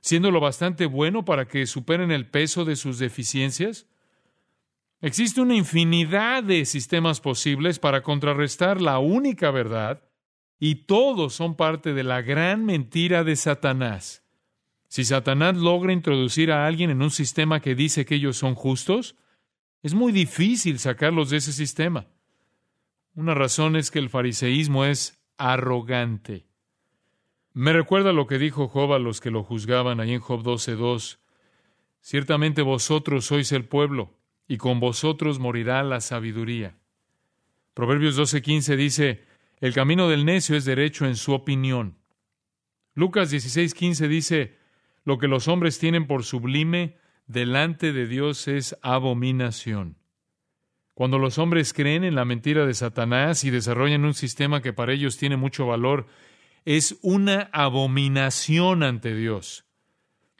siendo 0.00 0.30
lo 0.30 0.40
bastante 0.40 0.86
bueno 0.86 1.24
para 1.24 1.48
que 1.48 1.66
superen 1.66 2.10
el 2.10 2.26
peso 2.28 2.64
de 2.64 2.76
sus 2.76 2.98
deficiencias. 2.98 3.86
Existe 5.00 5.40
una 5.40 5.56
infinidad 5.56 6.42
de 6.44 6.66
sistemas 6.66 7.20
posibles 7.20 7.78
para 7.78 8.02
contrarrestar 8.02 8.80
la 8.80 8.98
única 8.98 9.50
verdad, 9.50 10.02
y 10.58 10.86
todos 10.86 11.34
son 11.34 11.56
parte 11.56 11.94
de 11.94 12.04
la 12.04 12.20
gran 12.20 12.66
mentira 12.66 13.24
de 13.24 13.34
Satanás. 13.36 14.19
Si 14.90 15.04
Satanás 15.04 15.56
logra 15.56 15.92
introducir 15.92 16.50
a 16.50 16.66
alguien 16.66 16.90
en 16.90 17.00
un 17.00 17.12
sistema 17.12 17.60
que 17.60 17.76
dice 17.76 18.04
que 18.04 18.16
ellos 18.16 18.36
son 18.36 18.56
justos, 18.56 19.14
es 19.84 19.94
muy 19.94 20.10
difícil 20.10 20.80
sacarlos 20.80 21.30
de 21.30 21.36
ese 21.36 21.52
sistema. 21.52 22.08
Una 23.14 23.34
razón 23.34 23.76
es 23.76 23.92
que 23.92 24.00
el 24.00 24.10
fariseísmo 24.10 24.84
es 24.84 25.22
arrogante. 25.38 26.48
Me 27.52 27.72
recuerda 27.72 28.12
lo 28.12 28.26
que 28.26 28.38
dijo 28.38 28.66
Job 28.66 28.92
a 28.92 28.98
los 28.98 29.20
que 29.20 29.30
lo 29.30 29.44
juzgaban 29.44 30.00
ahí 30.00 30.12
en 30.12 30.20
Job 30.20 30.42
12.2. 30.42 31.18
Ciertamente 32.00 32.62
vosotros 32.62 33.26
sois 33.26 33.52
el 33.52 33.66
pueblo, 33.66 34.18
y 34.48 34.56
con 34.56 34.80
vosotros 34.80 35.38
morirá 35.38 35.84
la 35.84 36.00
sabiduría. 36.00 36.76
Proverbios 37.74 38.18
12.15 38.18 38.74
dice, 38.74 39.24
el 39.60 39.72
camino 39.72 40.08
del 40.08 40.24
necio 40.24 40.56
es 40.56 40.64
derecho 40.64 41.06
en 41.06 41.14
su 41.14 41.32
opinión. 41.32 41.96
Lucas 42.94 43.32
16.15 43.32 44.08
dice, 44.08 44.59
lo 45.04 45.18
que 45.18 45.28
los 45.28 45.48
hombres 45.48 45.78
tienen 45.78 46.06
por 46.06 46.24
sublime 46.24 46.96
delante 47.26 47.92
de 47.92 48.06
Dios 48.06 48.48
es 48.48 48.76
abominación. 48.82 49.96
Cuando 50.94 51.18
los 51.18 51.38
hombres 51.38 51.72
creen 51.72 52.04
en 52.04 52.14
la 52.14 52.24
mentira 52.24 52.66
de 52.66 52.74
Satanás 52.74 53.44
y 53.44 53.50
desarrollan 53.50 54.04
un 54.04 54.14
sistema 54.14 54.60
que 54.60 54.72
para 54.72 54.92
ellos 54.92 55.16
tiene 55.16 55.36
mucho 55.36 55.66
valor, 55.66 56.06
es 56.64 56.98
una 57.02 57.48
abominación 57.52 58.82
ante 58.82 59.14
Dios. 59.14 59.64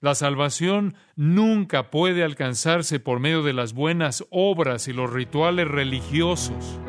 La 0.01 0.15
salvación 0.15 0.95
nunca 1.15 1.91
puede 1.91 2.25
alcanzarse 2.25 3.01
por 3.01 3.21
medio 3.21 3.43
de 3.43 3.53
las 3.53 3.73
buenas 3.75 4.27
obras 4.31 4.89
y 4.89 4.93
los 4.93 5.13
rituales 5.13 5.69
religiosos. 5.69 6.81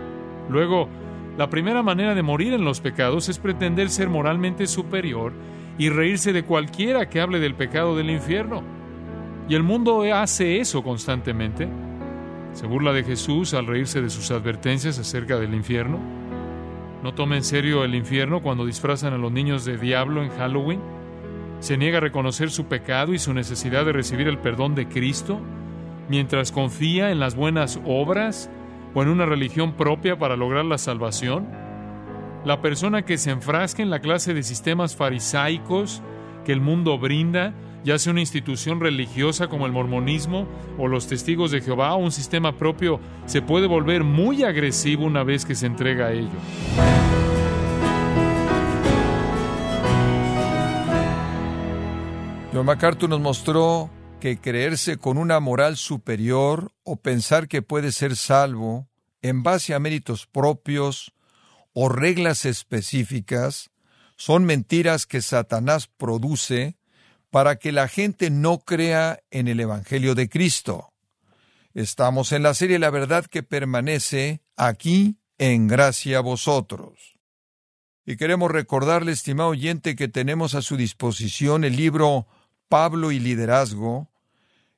Luego, 0.49 0.89
la 1.37 1.49
primera 1.49 1.83
manera 1.83 2.15
de 2.15 2.23
morir 2.23 2.53
en 2.53 2.65
los 2.65 2.81
pecados 2.81 3.29
es 3.29 3.39
pretender 3.39 3.89
ser 3.89 4.09
moralmente 4.09 4.67
superior 4.67 5.33
y 5.77 5.89
reírse 5.89 6.33
de 6.33 6.43
cualquiera 6.43 7.09
que 7.09 7.21
hable 7.21 7.39
del 7.39 7.55
pecado 7.55 7.95
del 7.95 8.09
infierno. 8.09 8.63
Y 9.49 9.55
el 9.55 9.63
mundo 9.63 10.03
hace 10.13 10.59
eso 10.59 10.83
constantemente. 10.83 11.67
Se 12.53 12.67
burla 12.67 12.93
de 12.93 13.03
Jesús 13.03 13.53
al 13.53 13.67
reírse 13.67 14.01
de 14.01 14.09
sus 14.09 14.31
advertencias 14.31 14.99
acerca 14.99 15.39
del 15.39 15.53
infierno. 15.53 15.99
No 17.03 17.13
toma 17.13 17.35
en 17.35 17.43
serio 17.43 17.83
el 17.83 17.95
infierno 17.95 18.41
cuando 18.41 18.65
disfrazan 18.65 19.13
a 19.13 19.17
los 19.17 19.31
niños 19.31 19.65
de 19.65 19.77
diablo 19.77 20.21
en 20.23 20.29
Halloween 20.29 20.79
se 21.61 21.77
niega 21.77 21.99
a 21.99 22.01
reconocer 22.01 22.49
su 22.49 22.65
pecado 22.65 23.13
y 23.13 23.19
su 23.19 23.33
necesidad 23.35 23.85
de 23.85 23.93
recibir 23.93 24.27
el 24.27 24.39
perdón 24.39 24.73
de 24.73 24.87
Cristo, 24.87 25.39
mientras 26.09 26.51
confía 26.51 27.11
en 27.11 27.19
las 27.19 27.35
buenas 27.35 27.79
obras 27.85 28.49
o 28.95 29.03
en 29.03 29.09
una 29.09 29.27
religión 29.27 29.73
propia 29.73 30.17
para 30.17 30.35
lograr 30.35 30.65
la 30.65 30.79
salvación? 30.79 31.47
La 32.43 32.59
persona 32.59 33.03
que 33.03 33.19
se 33.19 33.29
enfrasca 33.29 33.83
en 33.83 33.91
la 33.91 33.99
clase 33.99 34.33
de 34.33 34.41
sistemas 34.41 34.95
farisaicos 34.95 36.01
que 36.43 36.51
el 36.51 36.59
mundo 36.59 36.97
brinda, 36.97 37.53
ya 37.83 37.99
sea 37.99 38.11
una 38.11 38.21
institución 38.21 38.79
religiosa 38.79 39.47
como 39.47 39.67
el 39.67 39.71
mormonismo 39.71 40.47
o 40.79 40.87
los 40.87 41.05
testigos 41.05 41.51
de 41.51 41.61
Jehová 41.61 41.93
o 41.93 41.97
un 41.97 42.11
sistema 42.11 42.57
propio, 42.57 42.99
se 43.27 43.43
puede 43.43 43.67
volver 43.67 44.03
muy 44.03 44.43
agresivo 44.43 45.05
una 45.05 45.23
vez 45.23 45.45
que 45.45 45.53
se 45.53 45.67
entrega 45.67 46.07
a 46.07 46.13
ello. 46.13 46.29
John 52.51 52.65
MacArthur 52.65 53.07
nos 53.07 53.21
mostró 53.21 53.91
que 54.19 54.39
creerse 54.39 54.97
con 54.97 55.19
una 55.19 55.39
moral 55.39 55.77
superior 55.77 56.71
o 56.83 56.95
pensar 56.95 57.47
que 57.47 57.61
puede 57.61 57.91
ser 57.91 58.15
salvo 58.15 58.87
en 59.21 59.43
base 59.43 59.75
a 59.75 59.79
méritos 59.79 60.25
propios 60.25 61.13
o 61.73 61.89
reglas 61.89 62.45
específicas 62.45 63.71
son 64.15 64.45
mentiras 64.45 65.05
que 65.05 65.21
Satanás 65.21 65.87
produce 65.87 66.77
para 67.29 67.55
que 67.55 67.71
la 67.71 67.87
gente 67.87 68.29
no 68.29 68.59
crea 68.59 69.19
en 69.31 69.47
el 69.47 69.59
Evangelio 69.59 70.15
de 70.15 70.29
Cristo. 70.29 70.93
Estamos 71.73 72.33
en 72.33 72.43
la 72.43 72.53
serie 72.53 72.79
La 72.79 72.89
verdad 72.89 73.25
que 73.25 73.43
permanece 73.43 74.41
aquí 74.57 75.17
en 75.37 75.67
gracia 75.67 76.17
a 76.17 76.21
vosotros. 76.21 77.17
Y 78.05 78.17
queremos 78.17 78.51
recordarle, 78.51 79.13
estimado 79.13 79.49
oyente, 79.49 79.95
que 79.95 80.07
tenemos 80.07 80.53
a 80.53 80.61
su 80.61 80.75
disposición 80.75 81.63
el 81.63 81.77
libro 81.77 82.27
Pablo 82.67 83.11
y 83.11 83.19
Liderazgo. 83.19 84.09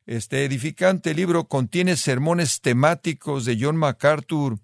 Este 0.05 0.45
edificante 0.45 1.13
libro 1.13 1.47
contiene 1.47 1.97
sermones 1.97 2.61
temáticos 2.61 3.45
de 3.45 3.57
John 3.59 3.77
MacArthur 3.77 4.59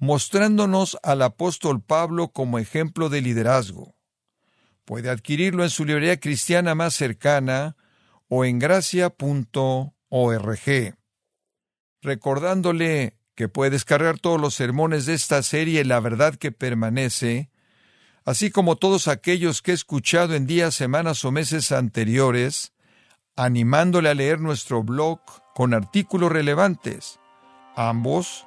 mostrándonos 0.00 0.98
al 1.02 1.22
apóstol 1.22 1.82
Pablo 1.82 2.28
como 2.28 2.58
ejemplo 2.58 3.08
de 3.10 3.20
liderazgo. 3.20 3.94
Puede 4.84 5.10
adquirirlo 5.10 5.62
en 5.62 5.70
su 5.70 5.84
librería 5.84 6.18
cristiana 6.18 6.74
más 6.74 6.94
cercana 6.94 7.76
o 8.26 8.44
en 8.44 8.58
gracia.org. 8.58 9.14
Recordándole 12.02 13.18
que 13.34 13.48
puede 13.48 13.70
descargar 13.70 14.18
todos 14.18 14.40
los 14.40 14.54
sermones 14.54 15.06
de 15.06 15.14
esta 15.14 15.42
serie 15.42 15.84
La 15.84 16.00
verdad 16.00 16.34
que 16.34 16.50
permanece 16.50 17.50
así 18.24 18.50
como 18.50 18.76
todos 18.76 19.06
aquellos 19.06 19.62
que 19.62 19.72
he 19.72 19.74
escuchado 19.74 20.34
en 20.34 20.46
días, 20.46 20.74
semanas 20.74 21.24
o 21.24 21.32
meses 21.32 21.72
anteriores, 21.72 22.72
animándole 23.36 24.08
a 24.08 24.14
leer 24.14 24.40
nuestro 24.40 24.82
blog 24.82 25.20
con 25.54 25.74
artículos 25.74 26.32
relevantes, 26.32 27.18
ambos 27.76 28.46